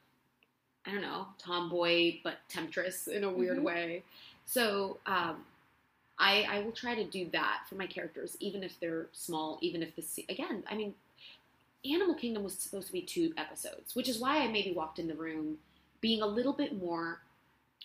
[0.86, 3.64] I don't know tomboy, but temptress in a weird Mhm.
[3.64, 4.04] way.
[4.46, 5.44] So um,
[6.18, 9.84] I I will try to do that for my characters, even if they're small, even
[9.84, 10.96] if the again, I mean.
[11.86, 15.08] Animal Kingdom was supposed to be two episodes, which is why I maybe walked in
[15.08, 15.58] the room
[16.02, 17.22] being a little bit more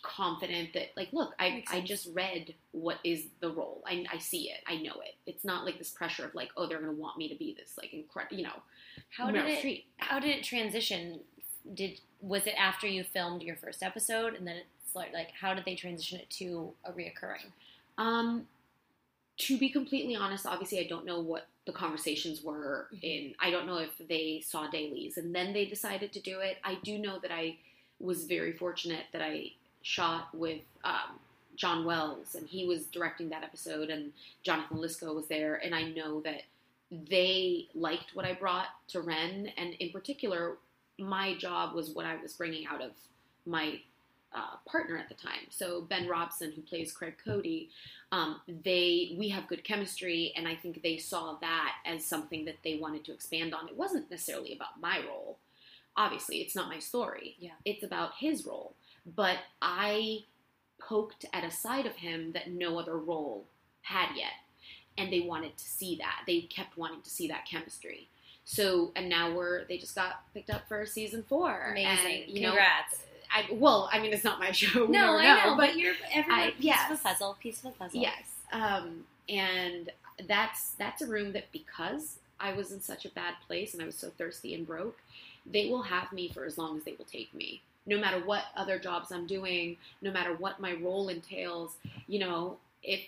[0.02, 4.50] confident that like look i i just read what is the role I, I see
[4.50, 7.18] it i know it it's not like this pressure of like oh they're gonna want
[7.18, 8.62] me to be this like incredible you know
[9.16, 9.62] How did it?
[9.64, 9.84] Streep.
[9.98, 11.20] How did it transition?
[11.72, 15.54] Did was it after you filmed your first episode, and then it's like like how
[15.54, 17.52] did they transition it to a reoccurring?
[17.98, 18.46] um
[19.38, 22.98] to be completely honest obviously i don't know what the conversations were Mhm.
[23.02, 26.56] in i don't know if they saw dailies and then they decided to do it
[26.64, 27.56] i do know that i
[28.02, 29.50] was very fortunate that i
[29.82, 31.18] shot with um,
[31.56, 35.82] john wells and he was directing that episode and jonathan lisco was there and i
[35.82, 36.42] know that
[37.10, 40.56] they liked what i brought to renn and in particular
[40.98, 42.90] my job was what i was bringing out of
[43.46, 43.80] my
[44.34, 45.46] uh, partner at the time.
[45.50, 47.68] So ben robson who plays craig cody
[48.12, 52.56] um, they we have good chemistry and i think they saw that as something that
[52.64, 53.68] they wanted to expand on.
[53.68, 55.38] It wasn't necessarily about my role
[55.96, 57.50] obviously it's not my story Yeah.
[57.64, 58.74] it's about his role
[59.16, 60.20] but i
[60.80, 63.44] poked at a side of him that no other role
[63.82, 64.32] had yet
[64.98, 68.08] and they wanted to see that they kept wanting to see that chemistry
[68.44, 72.22] so and now we're they just got picked up for season four Amazing!
[72.24, 73.02] and, you know Congrats.
[73.34, 76.40] I, well i mean it's not my show no, I know, but but you're everyone
[76.40, 76.90] I- piece yes.
[76.90, 77.36] of a puzzle.
[77.40, 78.00] Piece of a puzzle.
[78.00, 79.90] Yes, um, and
[80.28, 83.86] that's that's a room that because I was in such a bad place and I
[83.86, 84.98] was so thirsty and broke,
[85.46, 87.62] they will have me for as long as they will take me.
[87.84, 91.76] No matter what other jobs I'm doing, no matter what my role entails,
[92.06, 93.00] you know, if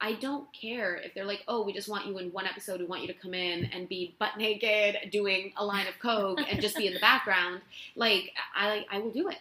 [0.00, 2.86] I don't care if they're like, oh, we just want you in one episode, we
[2.86, 6.60] want you to come in and be butt naked doing a line of coke and
[6.60, 7.60] just be in the background.
[7.96, 9.38] Like I I will do it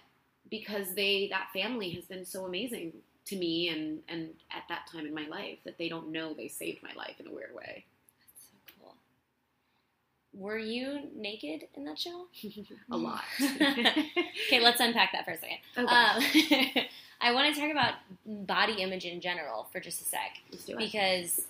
[0.50, 2.94] because they that family has been so amazing
[3.26, 6.48] to me and and at that time in my life that they don't know they
[6.48, 7.86] saved my life in a weird way.
[10.40, 10.46] That's so cool.
[10.46, 12.28] Were you naked in that show?
[12.92, 13.24] a lot.
[14.48, 15.58] Okay, let's unpack that for a second.
[15.78, 16.74] Okay.
[16.76, 16.86] Um,
[17.22, 20.38] I want to talk about body image in general for just a sec.
[20.52, 20.78] It.
[20.78, 21.42] because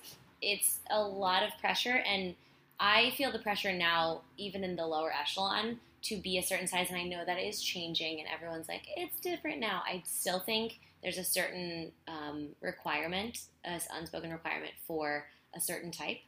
[0.42, 2.36] it's a lot of pressure and
[2.80, 6.90] I feel the pressure now even in the lower echelon to be a certain size
[6.90, 10.40] and I know that it is changing and everyone's like it's different now I still
[10.40, 15.26] think there's a certain um, requirement an unspoken requirement for
[15.56, 16.20] a certain type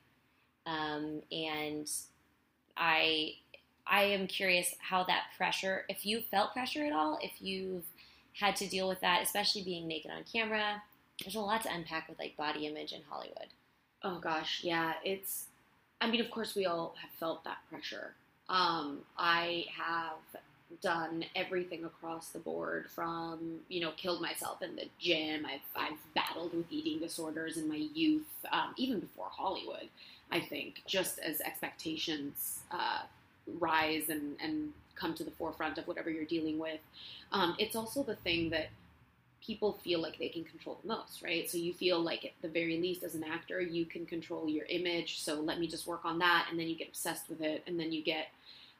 [0.66, 1.89] um, and
[2.82, 3.36] I
[3.88, 7.86] I am curious how that pressure if you felt pressure at all if you've
[8.34, 10.82] had to deal with that especially being naked on camera
[11.24, 13.48] there's a lot to unpack with like body image in Hollywood.
[14.04, 15.46] Oh gosh, yeah, it's.
[16.00, 18.14] I mean, of course, we all have felt that pressure.
[18.50, 20.42] Um, I have
[20.82, 25.46] done everything across the board from you know killed myself in the gym.
[25.46, 29.90] I've I've battled with eating disorders in my youth, um, even before Hollywood.
[30.32, 33.02] I think just as expectations uh,
[33.60, 36.80] rise and and come to the forefront of whatever you're dealing with,
[37.32, 38.70] um, it's also the thing that
[39.44, 41.50] people feel like they can control the most, right?
[41.50, 44.66] So you feel like at the very least as an actor, you can control your
[44.66, 45.22] image.
[45.22, 46.48] So let me just work on that.
[46.50, 47.64] And then you get obsessed with it.
[47.66, 48.28] And then you get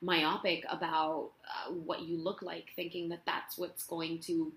[0.02, 4.52] myopic about uh, what you look like, thinking that that's what's going to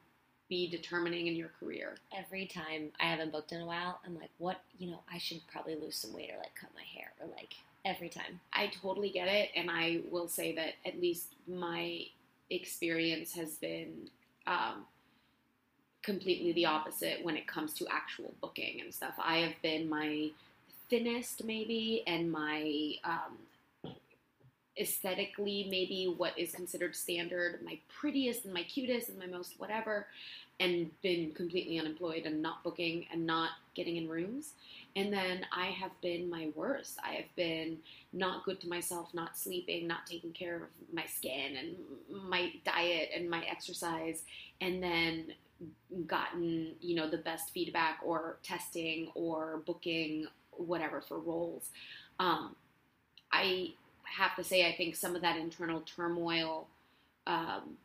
[0.49, 1.97] be determining in your career.
[2.17, 5.41] Every time I haven't booked in a while, I'm like, what, you know, I should
[5.51, 8.41] probably lose some weight or like cut my hair or like every time.
[8.53, 9.51] I totally get it.
[9.57, 12.03] And I will say that at least my
[12.51, 14.11] experience has been
[14.47, 14.85] um,
[16.03, 19.15] completely the opposite when it comes to actual booking and stuff.
[19.19, 20.31] I have been my
[20.91, 23.39] thinnest, maybe, and my um,
[24.79, 30.07] aesthetically, maybe what is considered standard, my prettiest and my cutest and my most whatever,
[30.61, 34.53] and been completely unemployed and not booking and not getting in rooms.
[34.97, 36.99] And then I have been my worst.
[37.05, 37.79] I have been
[38.13, 40.63] not good to myself, not sleeping, not taking care of
[40.93, 44.23] my skin and my diet and my exercise,
[44.61, 45.33] and then
[46.07, 51.71] gotten, you know, the best feedback or testing or booking, whatever, for roles.
[52.21, 52.55] Um,
[53.33, 53.75] I
[54.05, 56.69] have to say, I think some of that internal turmoil
[57.27, 57.79] um,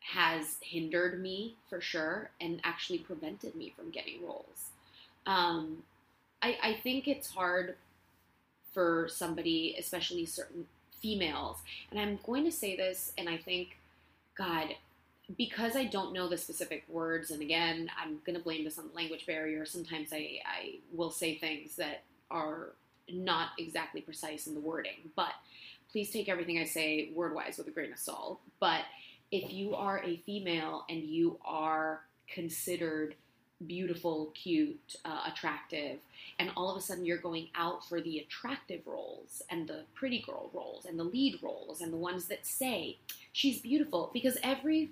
[0.00, 4.70] has hindered me for sure and actually prevented me from getting roles.
[5.26, 5.84] Um,
[6.42, 7.76] I, I think it's hard
[8.72, 10.66] for somebody, especially certain
[11.00, 11.58] females,
[11.90, 13.76] and I'm going to say this, and I think,
[14.36, 14.68] God,
[15.36, 18.88] because I don't know the specific words, and again, I'm going to blame this on
[18.88, 19.64] the language barrier.
[19.66, 22.68] Sometimes I, I will say things that are
[23.10, 25.32] not exactly precise in the wording, but
[25.90, 28.40] please take everything I say word wise with a grain of salt.
[28.60, 28.82] But
[29.30, 32.00] if you are a female and you are
[32.32, 33.14] considered
[33.66, 35.98] beautiful, cute, uh, attractive,
[36.38, 40.20] and all of a sudden you're going out for the attractive roles and the pretty
[40.20, 42.98] girl roles and the lead roles and the ones that say
[43.32, 44.90] she's beautiful because every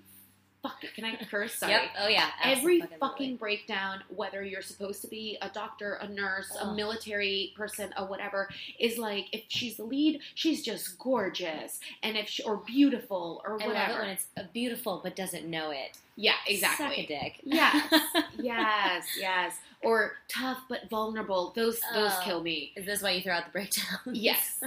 [0.63, 1.55] fucking can I curse?
[1.55, 1.71] Sorry.
[1.73, 1.81] Yep.
[1.99, 2.29] Oh yeah.
[2.43, 2.97] Every Absolutely.
[2.99, 8.05] fucking breakdown, whether you're supposed to be a doctor, a nurse, a military person, or
[8.05, 8.49] whatever,
[8.79, 13.53] is like if she's the lead, she's just gorgeous, and if she, or beautiful or
[13.53, 13.91] I love whatever.
[13.93, 15.97] it when it's uh, beautiful but doesn't know it.
[16.15, 16.33] yeah,
[16.77, 17.39] Suck a dick.
[17.43, 17.93] Yes,
[18.39, 19.55] yes, yes.
[19.83, 21.53] Or tough but vulnerable.
[21.55, 22.21] Those those Oh.
[22.23, 22.71] kill me.
[22.75, 23.97] Is this why you throw out the breakdown?
[24.13, 24.61] Yes.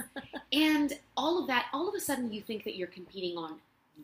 [0.51, 3.55] and all of that, all of a sudden, you think that you're competing on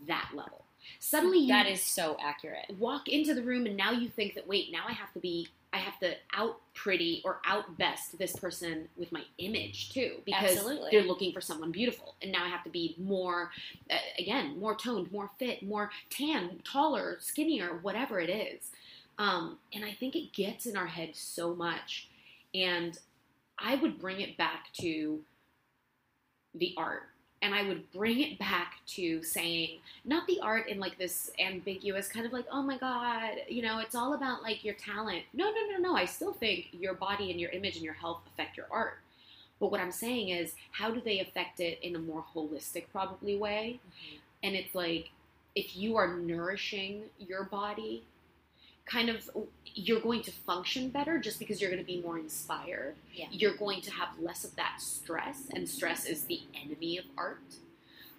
[0.07, 0.63] that level.
[0.99, 2.65] Suddenly, you that is so accurate.
[2.79, 5.47] walk into the room and now you think that wait now i have to be
[5.73, 10.57] i have to out pretty or out best this person with my image too because
[10.57, 10.89] Absolutely.
[10.91, 13.51] they're looking for someone beautiful and now i have to be more
[13.89, 18.69] uh, again more toned more fit more tan taller skinnier whatever it is
[19.17, 22.09] um, and i think it gets in our head so much
[22.53, 22.99] and
[23.59, 25.19] i would bring it back to
[26.55, 27.03] the art
[27.41, 32.07] and I would bring it back to saying not the art in like this ambiguous
[32.07, 35.23] kind of like oh my god you know it's all about like your talent.
[35.33, 38.21] No no no no I still think your body and your image and your health
[38.27, 38.99] affect your art.
[39.59, 43.37] But what I'm saying is how do they affect it in a more holistic probably
[43.37, 43.79] way?
[43.79, 44.17] Mm-hmm.
[44.43, 45.09] And it's like
[45.55, 48.03] if you are nourishing your body
[48.91, 49.29] kind of
[49.73, 52.95] you're going to function better just because you're going to be more inspired.
[53.13, 53.27] Yeah.
[53.31, 57.39] you're going to have less of that stress and stress is the enemy of art.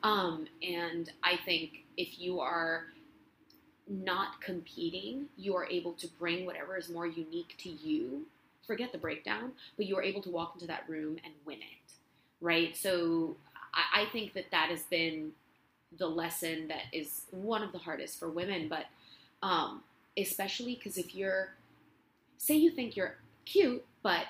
[0.03, 2.87] Um, and i think if you are
[3.89, 8.27] not competing you are able to bring whatever is more unique to you.
[8.66, 11.93] Forget the breakdown but you are able to walk into that room and win it
[12.41, 12.77] right?
[12.77, 13.37] So
[13.75, 15.33] i, I think that that has been
[15.99, 18.87] the lesson that is one of the hardest for women but
[19.43, 19.83] um,
[20.17, 21.55] especially because if you're
[22.39, 24.27] say you think you're cute but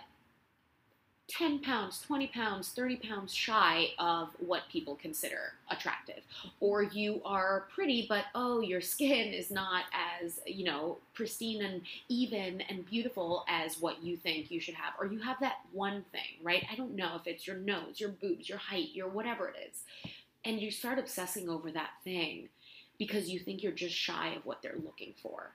[1.33, 6.23] 10 pounds 20 pounds 30 pounds shy of what people consider attractive.
[6.61, 9.85] Or you are pretty but oh your skin is not
[10.23, 14.95] as you know pristine and even and beautiful as what you think you should have.
[15.01, 16.65] Or you have that one thing right?
[16.71, 20.11] I don't know if it's your nose your boobs your height your whatever it is.
[20.45, 22.49] And you start obsessing over that thing
[22.99, 25.53] because you think you're just shy of what they're looking for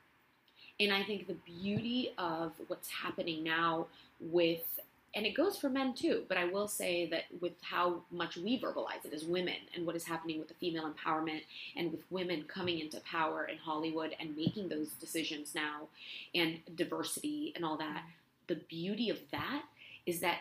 [0.80, 3.88] and I think the beauty of what's happening now
[4.20, 4.80] with,
[5.16, 8.60] and it goes for men too, but I will say that with how much we
[8.60, 11.42] verbalize it as women and what is happening with the female empowerment
[11.76, 15.88] and with women coming into power in Hollywood and making those decisions now
[16.36, 18.54] and diversity and all that, mm-hmm.
[18.54, 19.64] the beauty of that
[20.06, 20.40] is that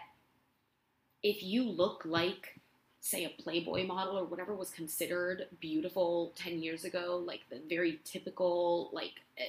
[1.23, 2.61] if you look like
[3.01, 8.01] say a Playboy model or whatever was considered beautiful 10 years ago, like the very
[8.05, 9.45] typical, like, uh,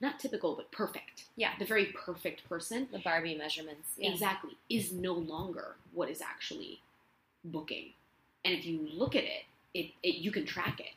[0.00, 1.24] not typical, but perfect.
[1.36, 1.50] Yeah.
[1.58, 2.88] The very perfect person.
[2.90, 3.90] The Barbie measurements.
[3.98, 4.10] Yeah.
[4.10, 4.56] Exactly.
[4.70, 6.80] Is no longer what is actually
[7.44, 7.90] booking.
[8.44, 10.92] And if you look at it, it, it you can track it.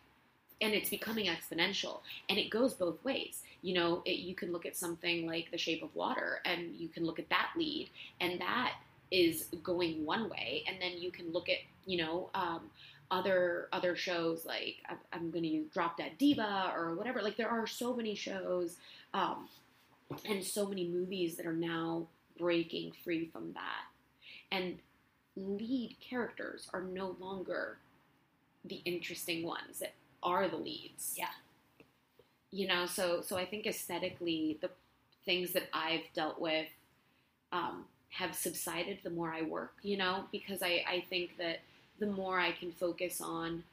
[0.62, 2.00] And it's becoming exponential.
[2.30, 3.44] And it goes both ways.
[3.62, 6.88] You know, it, you can look at something like The Shape of Water and you
[6.88, 7.90] can look at that lead,
[8.22, 8.74] and that
[9.12, 10.64] is going one way.
[10.68, 11.58] And then you can look at,
[11.88, 12.70] you know, um,
[13.10, 17.22] other other shows like I'm, I'm going to use Drop Dead Diva or whatever.
[17.22, 18.76] Like there are so many shows
[19.14, 19.48] um,
[20.30, 22.08] and so many movies that are now
[22.38, 23.86] breaking free from that.
[24.52, 24.78] And
[25.36, 27.78] lead characters are no longer
[28.66, 31.16] the interesting ones that are the leads.
[31.18, 31.28] Yeah.
[32.52, 34.70] You know, so so I think aesthetically the
[35.26, 36.68] things that I've dealt with
[37.52, 41.60] um, have subsided the more I work, you know, because I, I think that
[42.00, 43.64] the more I can focus on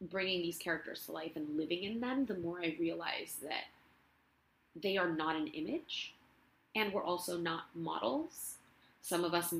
[0.00, 3.64] bringing these characters to life and living in them, the more I realize that
[4.80, 6.14] they are not an image
[6.74, 8.54] and we're also not models.
[9.02, 9.54] Some of us,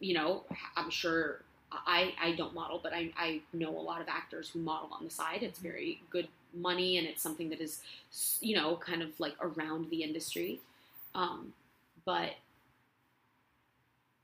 [0.00, 0.44] you know,
[0.76, 1.40] I'm sure
[1.72, 5.04] I, I don't model, but I, I know a lot of actors who model on
[5.04, 5.42] the side.
[5.42, 7.80] It's very good money and it's something that is,
[8.40, 10.60] you know, kind of like around the industry.
[11.14, 11.52] Um,
[12.04, 12.30] but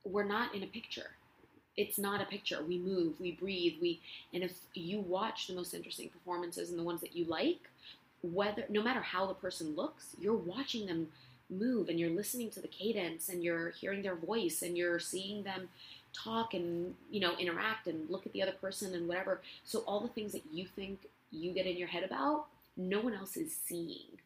[0.04, 1.10] we're not in a picture.
[1.76, 2.62] It's not a picture.
[2.66, 4.00] We move, we breathe, we
[4.32, 7.68] and if you watch the most interesting performances and the ones that you like,
[8.22, 11.08] whether no matter how the person looks, you're watching them
[11.48, 15.44] move and you're listening to the cadence and you're hearing their voice and you're seeing
[15.44, 15.68] them
[16.12, 19.40] talk and you know interact and look at the other person and whatever.
[19.64, 21.00] So all the things that you think
[21.30, 22.46] you get in your head about,
[22.76, 24.18] no one else is seeing.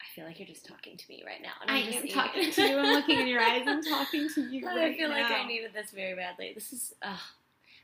[0.00, 1.52] I feel like you're just talking to me right now.
[1.66, 2.78] I am talking to you.
[2.78, 3.62] I'm looking in your eyes.
[3.66, 4.66] I'm talking to you.
[4.66, 5.14] I feel now.
[5.14, 6.52] like I needed this very badly.
[6.54, 7.16] This is uh,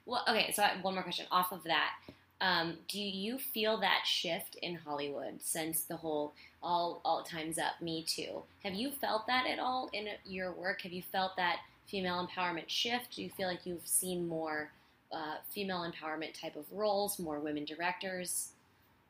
[0.06, 0.24] well.
[0.28, 1.92] Okay, so one more question off of that.
[2.40, 7.80] Um, do you feel that shift in Hollywood since the whole all all times up
[7.80, 8.42] Me Too?
[8.62, 10.82] Have you felt that at all in your work?
[10.82, 13.16] Have you felt that female empowerment shift?
[13.16, 14.70] Do you feel like you've seen more
[15.12, 18.50] uh, female empowerment type of roles, more women directors?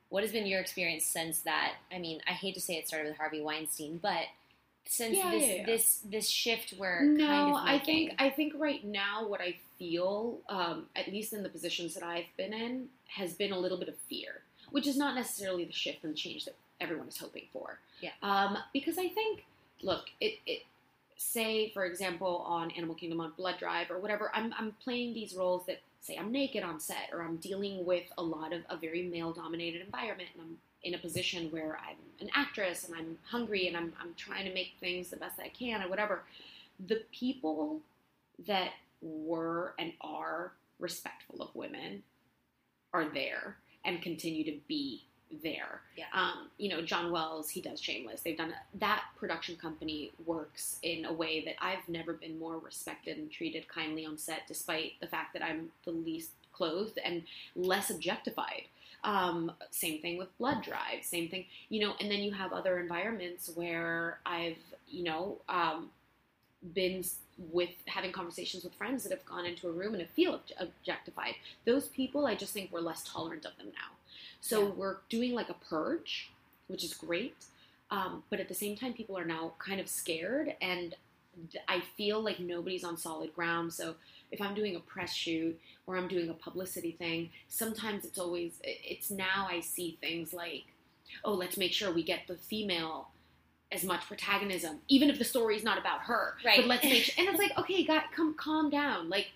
[0.08, 1.74] What has been your experience since that?
[1.92, 4.26] I mean, I hate to say it started with Harvey Weinstein, but
[4.88, 8.54] since yeah, this yeah, this this shift where no, kind of I think I think
[8.56, 12.88] right now what I feel, um, at least in the positions that I've been in,
[13.08, 16.44] has been a little bit of fear, which is not necessarily the shift and change
[16.44, 17.80] that everyone is hoping for.
[18.00, 18.10] Yeah.
[18.22, 19.44] Um, because I think,
[19.82, 20.62] look, it, it
[21.16, 25.34] say for example on Animal Kingdom on Blood Drive or whatever, I'm I'm playing these
[25.34, 28.76] roles that say I'm naked on set or I'm dealing with a lot of a
[28.76, 33.18] very male dominated environment and I'm in a position where I'm an actress and I'm
[33.28, 36.22] hungry and I'm, I'm trying to make things the best I can or whatever.
[36.86, 37.80] The people
[38.46, 38.70] that
[39.02, 42.02] were and are respectful of women
[42.92, 45.02] are there and continue to be
[45.42, 45.80] there.
[45.96, 46.04] Yeah.
[46.12, 48.22] Um, you know, John Wells, he does Shameless.
[48.22, 52.58] They've done a, that production company works in a way that I've never been more
[52.58, 57.22] respected and treated kindly on set, despite the fact that I'm the least clothed and
[57.54, 58.62] less objectified.
[59.04, 61.02] Um, same thing with Blood Drive.
[61.02, 61.94] Same thing, you know.
[62.00, 64.56] And then you have other environments where I've,
[64.88, 65.90] you know, um,
[66.74, 67.04] been
[67.52, 71.34] with having conversations with friends that have gone into a room and feel objectified.
[71.66, 73.96] Those people, I just think we're less tolerant of them now.
[74.40, 74.68] So yeah.
[74.70, 76.30] we're doing like a purge,
[76.68, 77.34] which is great.
[77.90, 80.94] Um, but at the same time, people are now kind of scared, and
[81.68, 83.72] I feel like nobody's on solid ground.
[83.72, 83.94] So
[84.32, 88.58] if I'm doing a press shoot or I'm doing a publicity thing, sometimes it's always,
[88.62, 90.64] it's now I see things like,
[91.24, 93.08] oh, let's make sure we get the female
[93.72, 96.34] as much protagonism, even if the story is not about her.
[96.44, 96.58] Right.
[96.58, 99.08] But let's make sure, and it's like, okay, God, come, calm down.
[99.08, 99.28] Like,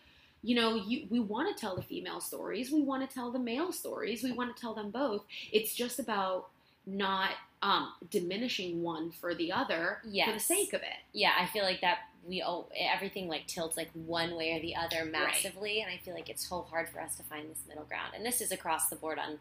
[0.43, 3.39] you know, you, we want to tell the female stories, we want to tell the
[3.39, 5.23] male stories, we want to tell them both.
[5.53, 6.49] It's just about
[6.87, 7.33] not
[7.63, 10.27] um, diminishing one for the other yes.
[10.27, 10.99] for the sake of it.
[11.13, 14.77] Yeah, I feel like that we oh, everything like tilts like one way or the
[14.77, 15.87] other massively, right.
[15.87, 18.13] and I feel like it's so hard for us to find this middle ground.
[18.15, 19.39] And this is across the board on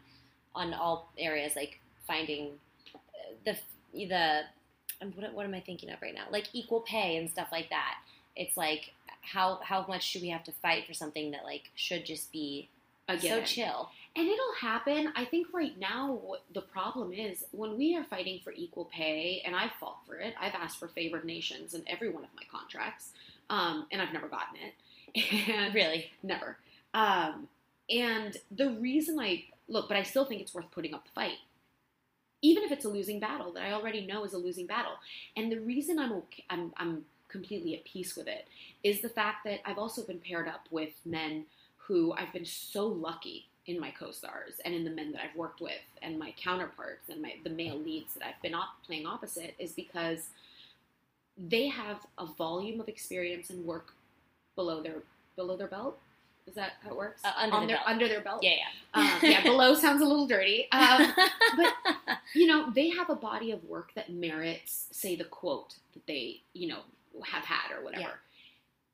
[0.54, 2.50] on all areas, like finding
[2.94, 2.98] uh,
[3.44, 3.56] the
[3.94, 4.42] the
[5.14, 6.24] what, what am I thinking of right now?
[6.30, 7.96] Like equal pay and stuff like that.
[8.36, 12.04] It's like how how much should we have to fight for something that like should
[12.06, 12.68] just be
[13.18, 13.90] so chill?
[14.16, 15.12] And it'll happen.
[15.14, 19.42] I think right now what the problem is when we are fighting for equal pay,
[19.44, 20.34] and I've fought for it.
[20.40, 23.12] I've asked for favored nations in every one of my contracts,
[23.50, 24.74] um, and I've never gotten it.
[25.48, 26.56] And really, never.
[26.94, 27.48] Um,
[27.88, 31.38] and the reason I look, but I still think it's worth putting up the fight,
[32.42, 34.92] even if it's a losing battle that I already know is a losing battle.
[35.36, 38.46] And the reason I'm okay, I'm, I'm completely at peace with it
[38.82, 41.44] is the fact that I've also been paired up with men
[41.76, 45.60] who I've been so lucky in my co-stars and in the men that I've worked
[45.60, 45.72] with
[46.02, 49.72] and my counterparts and my the male leads that I've been op- playing opposite is
[49.72, 50.28] because
[51.36, 53.94] they have a volume of experience and work
[54.56, 55.02] below their
[55.36, 55.98] below their belt.
[56.46, 57.22] Is that how it works?
[57.24, 57.86] Uh, under, their, belt.
[57.86, 58.42] under their belt.
[58.42, 59.00] Yeah, yeah.
[59.00, 60.66] Um, yeah, below sounds a little dirty.
[60.72, 61.12] Um,
[61.56, 61.74] but
[62.34, 66.40] you know, they have a body of work that merits, say, the quote that they,
[66.52, 66.80] you know,
[67.24, 68.02] have had or whatever.
[68.02, 68.10] Yeah.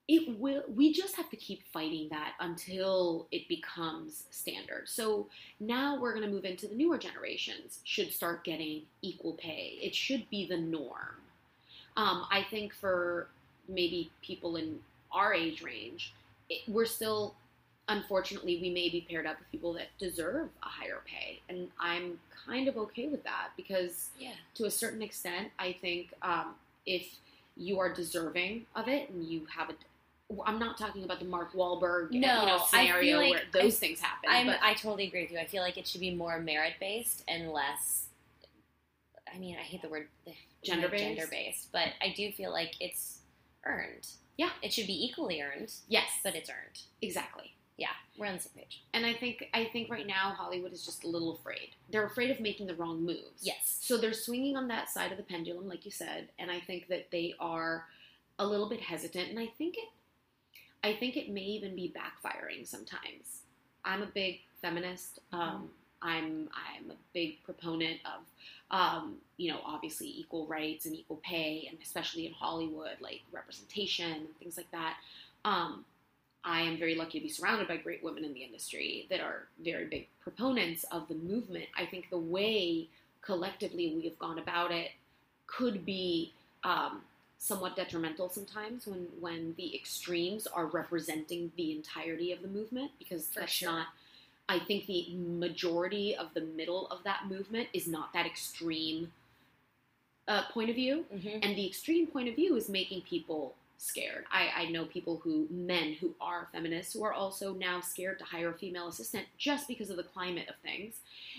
[0.08, 0.62] It will.
[0.72, 4.84] We just have to keep fighting that until it becomes standard.
[4.86, 5.26] So
[5.58, 7.80] now we're going to move into the newer generations.
[7.82, 9.78] Should start getting equal pay.
[9.82, 11.22] It should be the norm.
[11.96, 13.26] Um, I think for
[13.68, 14.78] maybe people in
[15.10, 16.14] our age range,
[16.48, 17.34] it, we're still
[17.88, 21.40] unfortunately, we may be paired up with people that deserve a higher pay.
[21.48, 24.32] And I'm kind of okay with that because, yeah.
[24.54, 26.54] to a certain extent, I think um,
[26.84, 27.06] if
[27.56, 29.74] you are deserving of it and you have a
[30.44, 33.78] I'm not talking about the Mark Wahlberg No, you know, scenario like where those I-
[33.78, 34.28] things happen.
[34.28, 35.38] I totally agree with you.
[35.38, 38.06] I feel like it should be more merit based and less.
[39.32, 40.08] I mean, I hate the word
[40.64, 41.02] Gender-based?
[41.02, 43.18] Gender based, but I do feel like it's
[43.64, 44.08] earned.
[44.36, 44.50] Yeah.
[44.62, 46.80] it should be equally earned, yes, but it's earned.
[47.00, 47.54] exactly.
[47.78, 48.82] Yeah, we're on the same page.
[48.94, 51.70] And I think I think right now Hollywood is just a little afraid.
[51.90, 53.42] They're afraid of making the wrong moves.
[53.42, 53.78] Yes.
[53.80, 56.88] So they're swinging on that side of the pendulum, like you said, and I think
[56.88, 57.84] that they are
[58.38, 59.28] a little bit hesitant.
[59.28, 59.88] And I think it,
[60.82, 63.42] I think it may even be backfiring sometimes.
[63.84, 65.20] I'm a big feminist.
[65.32, 65.70] Um,
[66.02, 71.66] I'm I'm a big proponent of, um, you know, obviously equal rights and equal pay,
[71.68, 74.96] and especially in Hollywood, like representation and things like that.
[75.44, 75.84] Um,
[76.46, 79.48] I am very lucky to be surrounded by great women in the industry that are
[79.62, 81.66] very big proponents of the movement.
[81.76, 82.86] I think the way
[83.20, 84.92] collectively we have gone about it
[85.48, 86.32] could be
[86.62, 87.02] um,
[87.38, 93.26] somewhat detrimental sometimes when when the extremes are representing the entirety of the movement because
[93.26, 93.70] For that's sure.
[93.70, 93.88] not.
[94.48, 99.12] I think the majority of the middle of that movement is not that extreme
[100.28, 101.04] uh, point of view.
[101.12, 101.38] Mm-hmm.
[101.42, 104.24] And the extreme point of view is making people scared.
[104.30, 108.24] I, I know people who, men who are feminists, who are also now scared to
[108.24, 110.96] hire a female assistant just because of the climate of things.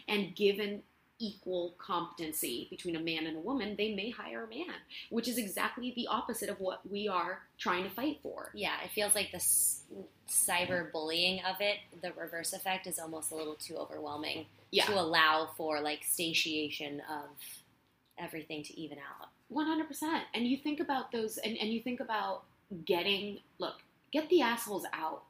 [0.07, 0.83] And given
[1.19, 4.75] equal competency between a man and a woman, they may hire a man,
[5.09, 8.51] which is exactly the opposite of what we are trying to fight for.
[8.53, 9.81] Yeah, it feels like the s-
[10.29, 14.85] cyberbullying of it, the reverse effect, is almost a little too overwhelming Yeah.
[14.85, 17.29] to allow for like satiation of
[18.17, 19.29] everything to even out.
[19.49, 20.23] One hundred percent.
[20.33, 22.43] And you think about those, and, and you think about
[22.85, 23.75] getting look,
[24.11, 25.23] get the assholes out.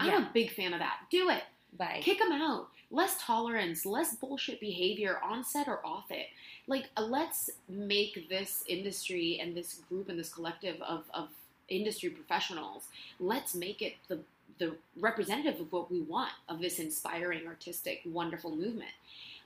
[0.00, 1.00] I'm a big fan of that.
[1.10, 1.42] Do it.
[1.76, 2.68] by Kick them out.
[2.90, 6.26] Less tolerance, less bullshit behavior on set or off it.
[6.66, 11.28] Like, uh, let's make this industry and this group and this collective of, of
[11.68, 12.84] industry professionals,
[13.18, 14.20] let's make it the,
[14.58, 18.92] the representative of what we want of this inspiring, artistic, wonderful movement.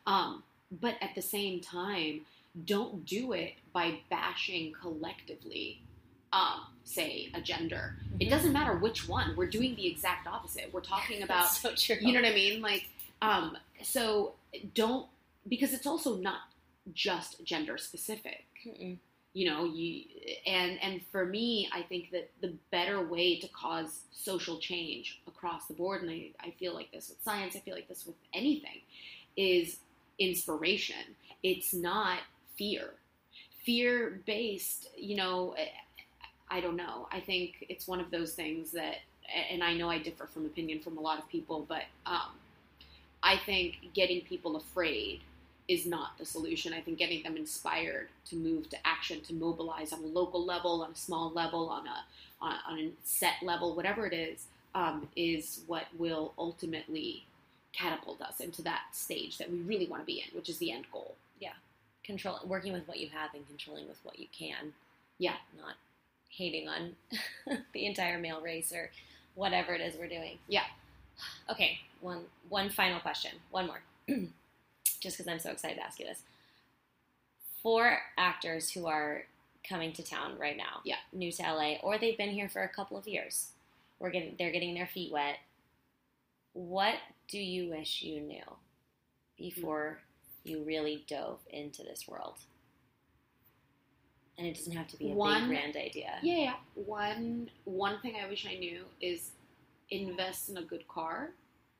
[0.06, 0.42] Um,
[0.80, 2.22] but at the same time,
[2.64, 5.82] don't do it by bashing collectively,
[6.32, 7.96] um, say, a gender.
[8.18, 8.30] It Mhm.
[8.30, 9.36] doesn't matter which one.
[9.36, 10.72] We're doing the exact opposite.
[10.72, 11.96] We're talking about so true.
[12.00, 12.62] you know what I mean?
[12.62, 12.88] Like,
[13.22, 14.34] um, so
[14.74, 15.08] don't
[15.48, 16.40] because it's also not
[16.92, 18.44] just gender specific.
[18.66, 18.98] Mm-mm.
[19.32, 20.04] You know, you
[20.46, 25.66] and and for me, I think that the better way to cause social change across
[25.66, 28.16] the board, and I, I feel like this with science, I feel like this with
[28.32, 28.80] anything,
[29.36, 29.78] is
[30.18, 31.16] inspiration.
[31.42, 32.20] It's not
[32.56, 32.90] fear.
[33.64, 35.54] Fear based, you know,
[36.48, 37.08] I don't know.
[37.10, 38.96] I think it's one of those things that,
[39.50, 42.30] and I know I differ from opinion from a lot of people, but um,
[43.22, 45.20] I think getting people afraid
[45.68, 46.72] is not the solution.
[46.72, 50.82] I think getting them inspired to move to action, to mobilize on a local level,
[50.82, 52.04] on a small level, on a
[52.40, 54.44] on, on a set level, whatever it is,
[54.74, 57.24] um, is what will ultimately
[57.72, 60.70] catapult us into that stage that we really want to be in, which is the
[60.70, 61.16] end goal.
[62.06, 64.72] Control working with what you have and controlling with what you can.
[65.18, 65.34] Yeah.
[65.58, 65.74] Not
[66.30, 66.92] hating on
[67.72, 68.90] the entire male race or
[69.34, 70.38] whatever it is we're doing.
[70.48, 70.64] Yeah.
[71.50, 73.32] Okay, one one final question.
[73.50, 73.80] One more.
[75.00, 76.20] Just because I'm so excited to ask you this.
[77.62, 79.24] For actors who are
[79.68, 80.96] coming to town right now, Yeah.
[81.12, 83.48] new to LA, or they've been here for a couple of years,
[83.98, 85.38] we're getting they're getting their feet wet.
[86.52, 86.94] What
[87.28, 88.44] do you wish you knew
[89.36, 89.98] before
[90.46, 92.36] you really dove into this world?
[94.38, 96.18] And it doesn't have to be a One- big grand idea.
[96.22, 96.54] Yeah, yeah.
[96.74, 99.30] One one thing I wish I knew is
[99.90, 101.30] invest in a good car.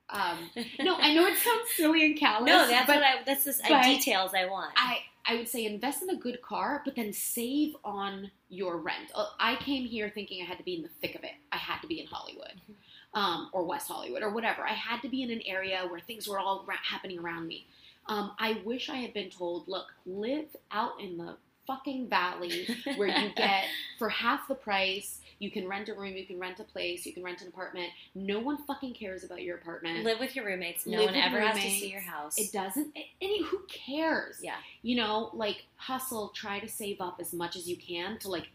[0.09, 2.47] Um, no, I know it sounds silly and callous.
[2.47, 3.23] No, that's but what I.
[3.25, 4.71] That's the but details I want.
[4.75, 9.11] I I would say invest in a good car, but then save on your rent.
[9.13, 11.33] Uh, I came here thinking I had to be in the thick of it.
[11.51, 12.53] I had to be in Hollywood,
[13.13, 14.63] um, or West Hollywood, or whatever.
[14.63, 17.67] I had to be in an area where things were all ra- happening around me.
[18.07, 23.09] Um, I wish I had been told, look, live out in the fucking valley where
[23.09, 23.65] you get
[23.99, 25.19] for half the price.
[25.39, 27.89] You can rent a room, you can rent a place, you can rent an apartment.
[28.15, 30.03] No one fucking cares about your apartment.
[30.03, 30.87] live with your roommates.
[30.87, 32.37] No Live one ever has to see your house.
[32.39, 32.97] It doesn't.
[33.21, 34.39] Any who cares?
[34.41, 36.29] yeah, You know, like hustle.
[36.29, 38.47] Try to save up as much as you can to like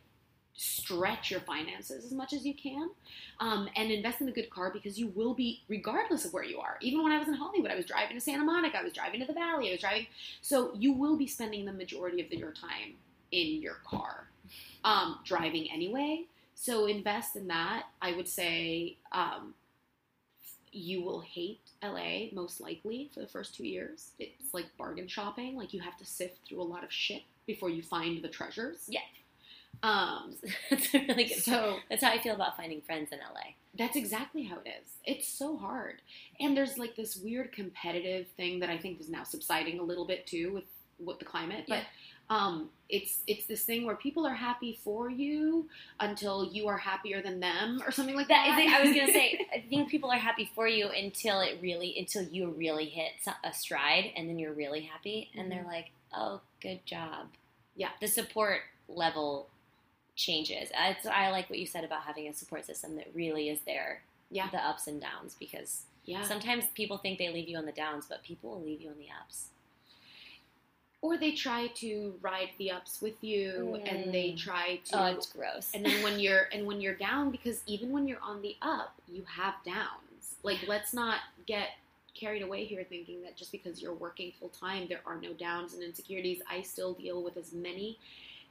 [0.55, 2.91] stretch your finances as much as you can,
[3.41, 6.59] um, and invest in a good car because you will be regardless of where you
[6.59, 6.77] are.
[6.81, 9.21] Even when I was in Hollywood, I was driving to Santa Monica, I was driving
[9.21, 10.07] to the Valley, I was driving.
[10.41, 12.95] So you will be spending the majority of your time
[13.31, 14.29] in your car,
[14.85, 16.25] um, driving anyway.
[16.55, 17.85] So invest in that.
[18.01, 19.55] I would say um,
[20.71, 24.11] you will hate LA most likely for the first two years.
[24.19, 25.57] It's like bargain shopping.
[25.57, 28.85] Like you have to sift through a lot of shit before you find the treasures.
[28.89, 29.01] Yeah.
[29.83, 30.37] Um,
[30.71, 31.43] that's really good.
[31.43, 33.53] so That's how I feel about finding friends in LA.
[33.77, 34.89] that's exactly how it is.
[35.05, 36.03] It's so hard,
[36.41, 40.07] and there's like this weird competitive thing that I think is now subsiding a little
[40.07, 40.65] bit too with
[40.99, 41.65] with the climate.
[41.69, 41.83] But
[42.31, 45.69] um, it's it's this thing where people are happy for you
[45.99, 48.61] until you are happier than them or something like That that.
[48.61, 51.99] is, I was gonna say, I think people are happy for you until it really,
[51.99, 53.13] until you really hit
[53.43, 57.27] a stride, and then you're really happy, and they're like, "Oh, good job."
[57.75, 57.89] Yeah.
[58.01, 59.49] the support level
[60.17, 60.69] changes.
[60.75, 64.03] It's, I like what you said about having a support system that really is there,
[64.31, 64.49] Yeah.
[64.51, 66.23] the ups and downs, because yeah.
[66.25, 68.99] sometimes people think they leave you on the downs, but people will leave you on
[68.99, 69.49] the ups.
[71.01, 74.39] or they try to ride the ups with you, and they Mm.
[74.39, 75.03] try to.
[75.03, 75.71] Oh, it's gross.
[75.75, 78.95] and then when you're and when you're down because even when you're on the up
[79.09, 81.71] you have downs like let's not get
[82.15, 85.75] carried away here thinking that just because you're working full time there are no downs
[85.75, 87.99] and insecurities i still deal with as many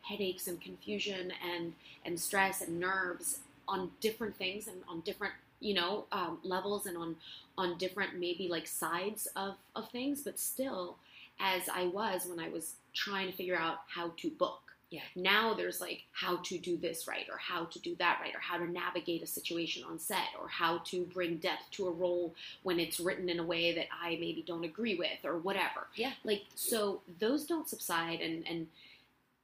[0.04, 1.74] headaches and confusion and
[2.06, 6.98] and stress and nerves on different things and on different you know um, levels and
[6.98, 7.16] on
[7.58, 10.98] on different maybe like sides of of things but still
[11.40, 14.60] as i was when i was trying to figure out how to book
[14.90, 15.02] Yeah.
[15.16, 18.40] now there's like how to do this right or how to do that right or
[18.40, 22.34] how to navigate a situation on set or how to bring depth to a role
[22.64, 26.14] when it's written in a way that i maybe don't agree with or whatever Yeah.
[26.24, 28.68] like so those don't subside and and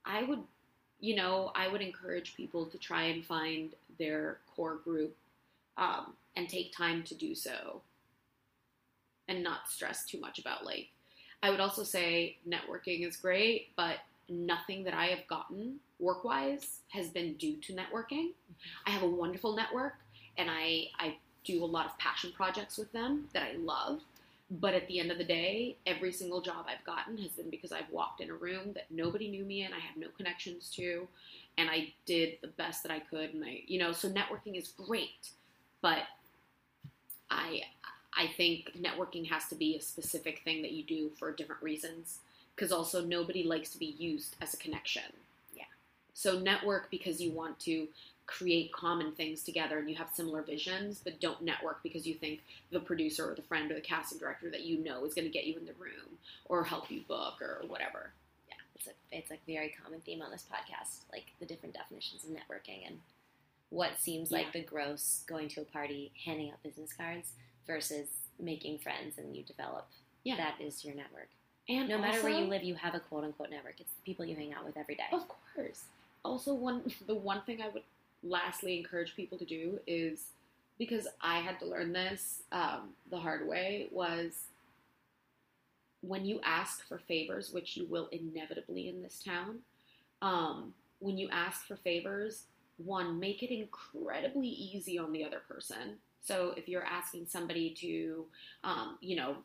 [0.08, 0.42] i would
[0.98, 5.14] you know i would encourage people to try and find their core group
[5.76, 7.82] um, and take time to do so.
[9.28, 10.88] And not stress too much about like
[11.42, 13.96] i would also say networking is great but
[14.30, 18.30] nothing that i have gotten work wise has been due to networking.
[18.86, 19.96] I have a wonderful network
[20.38, 24.00] and i i do a lot of passion projects with them that i love
[24.50, 27.70] but at the end of the day, every single job I've gotten has been because
[27.70, 31.06] I've walked in a room that nobody knew me in, I have no connections to,
[31.58, 33.34] and I did the best that I could.
[33.34, 35.30] And I, you know, so networking is great,
[35.82, 36.04] but
[37.30, 37.60] I,
[38.16, 42.20] I think networking has to be a specific thing that you do for different reasons.
[42.54, 45.04] Because also nobody likes to be used as a connection.
[45.54, 45.64] Yeah.
[46.14, 47.86] So network because you want to
[48.28, 52.40] create common things together and you have similar visions, but don't network because you think
[52.70, 55.32] the producer or the friend or the casting director that you know is going to
[55.32, 58.12] get you in the room or help you book or whatever.
[58.48, 62.22] yeah, it's a it's a very common theme on this podcast, like the different definitions
[62.22, 62.98] of networking and
[63.70, 67.32] what seems like the gross going to a party, handing out business cards
[67.66, 69.86] versus making friends and you develop.
[70.22, 70.36] Yeah.
[70.36, 71.28] That is your network.
[71.68, 73.74] And No matter where you live, you have a quote unquote network.
[73.78, 75.08] It's the people you hang out with every day.
[75.12, 75.84] Of course.
[76.24, 77.82] Also, one the one thing I would
[78.22, 80.32] lastly encourage people to do is
[80.78, 84.32] because I had to learn this um, the hard way was
[86.00, 89.58] when you ask for favors, which you will inevitably in this town.
[90.22, 92.44] Um, when you ask for favors,
[92.76, 95.98] one make it incredibly easy on the other person.
[96.22, 98.24] So if you're asking somebody to,
[98.62, 99.36] um, you know,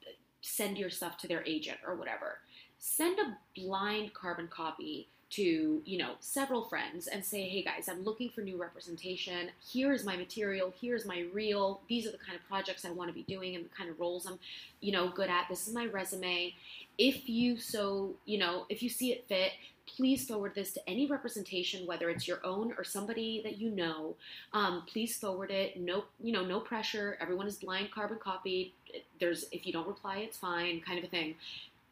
[0.41, 2.39] send your stuff to their agent or whatever,
[2.77, 8.03] send a blind carbon copy to you know several friends and say hey guys i'm
[8.03, 9.49] looking for new representation.
[9.71, 10.73] Here's my material.
[10.79, 11.81] Here's my reel.
[11.89, 13.99] These are the kind of projects i want to be doing and the kind of
[13.99, 14.37] roles i'm
[14.81, 15.47] you know good at.
[15.49, 16.53] This is my resume.
[16.97, 19.53] If you so you know if you see it fit
[19.97, 24.15] please forward this to any representation whether it's your own or somebody that you know.
[24.53, 25.79] Um, please forward it.
[25.79, 27.17] No you know no pressure.
[27.19, 28.73] Everyone is blind carbon copied.
[29.19, 31.35] There's if you don't reply it's fine kind of a thing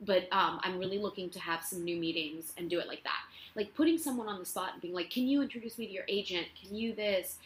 [0.01, 3.21] but um, I'm really looking to have some new meetings and do it like that.
[3.55, 6.05] Like putting someone on the spot and being like, "Can you introduce me to your
[6.07, 6.47] agent?
[6.61, 7.37] Can you this?"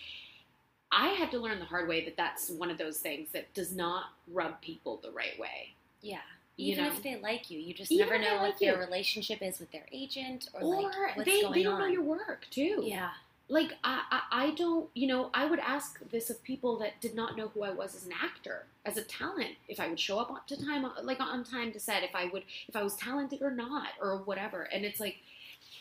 [0.91, 3.73] I had to learn the hard way that that's one of those things that does
[3.75, 5.73] not rub people the right way.
[6.01, 6.19] Yeah.
[6.57, 6.91] You Even know?
[6.91, 9.71] if they like you, you just Even never know what like their relationship is with
[9.71, 11.79] their agent or, Or like what's they, going they don't on.
[11.81, 12.81] know your work too.
[12.85, 13.09] yeah.
[13.47, 17.13] Like I, I, I don't, you know, I would ask this of people that did
[17.13, 20.17] not know who I was as an actor, as a talent, if I would show
[20.17, 22.95] up on to time, like on time to set, if I would, if I was
[22.95, 24.63] talented or not, or whatever.
[24.63, 25.17] And it's like,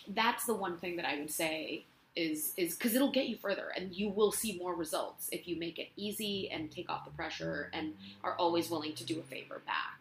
[0.08, 1.84] that's the one thing that I would say
[2.16, 5.56] is is because it'll get you further, and you will see more results if you
[5.56, 9.22] make it easy and take off the pressure and are always willing to do a
[9.22, 9.98] favor back.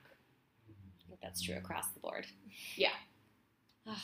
[0.69, 2.27] I think that's true across the board.
[2.75, 2.89] Yeah.
[3.85, 4.01] Ah.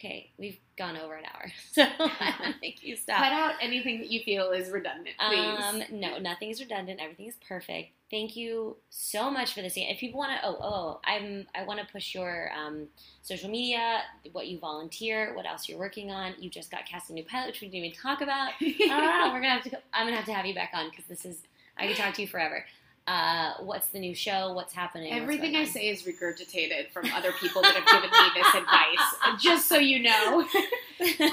[0.00, 3.18] Okay, we've gone over an hour, so I want to make you stop.
[3.18, 5.58] Cut out anything that you feel is redundant, please.
[5.62, 7.00] Um, no, nothing is redundant.
[7.02, 7.90] Everything is perfect.
[8.10, 9.74] Thank you so much for this.
[9.76, 12.86] If people want to, oh, oh, I'm, I want to push your um,
[13.20, 14.00] social media,
[14.32, 16.32] what you volunteer, what else you're working on.
[16.38, 18.52] You just got cast a new pilot, which we didn't even talk about.
[18.90, 19.78] ah, we're gonna have to.
[19.92, 21.42] I'm gonna have to have you back on because this is.
[21.76, 22.64] I could talk to you forever.
[23.10, 24.52] Uh, what's the new show?
[24.52, 25.12] What's happening?
[25.12, 29.40] Everything going I say is regurgitated from other people that have given me this advice.
[29.42, 30.46] Just so you know,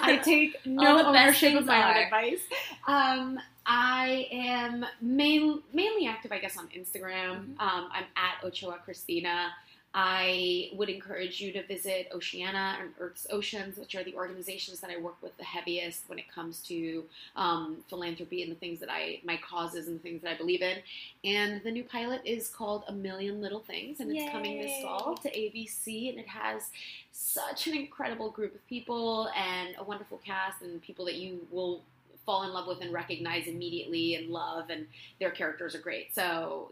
[0.02, 1.92] I take no All the best ownership of my are.
[1.92, 2.40] own advice.
[2.88, 7.46] Um, I am main, mainly active, I guess, on Instagram.
[7.56, 7.60] Mhm.
[7.60, 9.52] Um, I'm at Ochoa Christina.
[10.00, 14.92] I would encourage you to visit Oceana and Earth's Oceans, which are the organizations that
[14.92, 17.04] I work with the heaviest when it comes to
[17.36, 20.62] um, philanthropy and the things that I, my causes and the things that I believe
[20.62, 20.78] in.
[21.24, 25.16] And the new pilot is called A Million Little Things, and it's coming this fall
[25.16, 26.70] to ABC, and it has
[27.12, 31.82] such an incredible group of people and a wonderful cast and people that you will
[32.24, 34.86] fall in love with and recognize immediately and love, and
[35.20, 36.14] their characters are great.
[36.14, 36.70] So,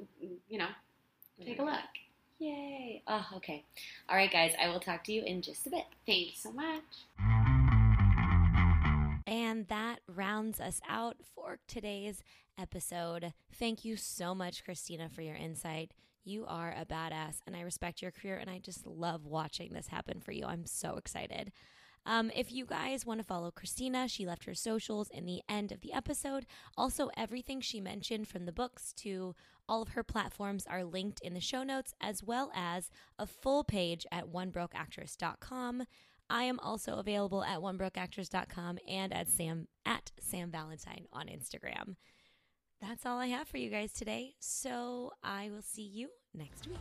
[0.47, 0.67] you know,
[1.43, 2.04] take a look.
[2.39, 3.01] Yay!
[3.07, 3.63] Oh, okay.
[4.09, 4.53] All right, guys.
[4.61, 5.85] I will talk to you in just a bit.
[6.05, 6.83] Thank you so much.
[9.27, 12.21] And that rounds us out for today's
[12.59, 13.33] episode.
[13.53, 15.93] Thank you so much, Christina, for your insight.
[16.23, 19.87] You are a badass, and I respect your career, and I just love watching this
[19.87, 20.45] happen for you.
[20.45, 21.51] I'm so excited.
[22.07, 25.71] Um, if you guys want to follow Christina, she left her socials in the end
[25.71, 26.45] of the episode.
[26.77, 29.35] Also, everything she mentioned from the books to
[29.67, 33.63] all of her platforms are linked in the show notes, as well as a full
[33.63, 35.83] page at onebrokeactress.com.
[36.29, 41.95] I am also available at onebrokeactress.com and at Sam at Sam Valentine on Instagram.
[42.81, 44.33] That's all I have for you guys today.
[44.39, 46.77] So I will see you next week.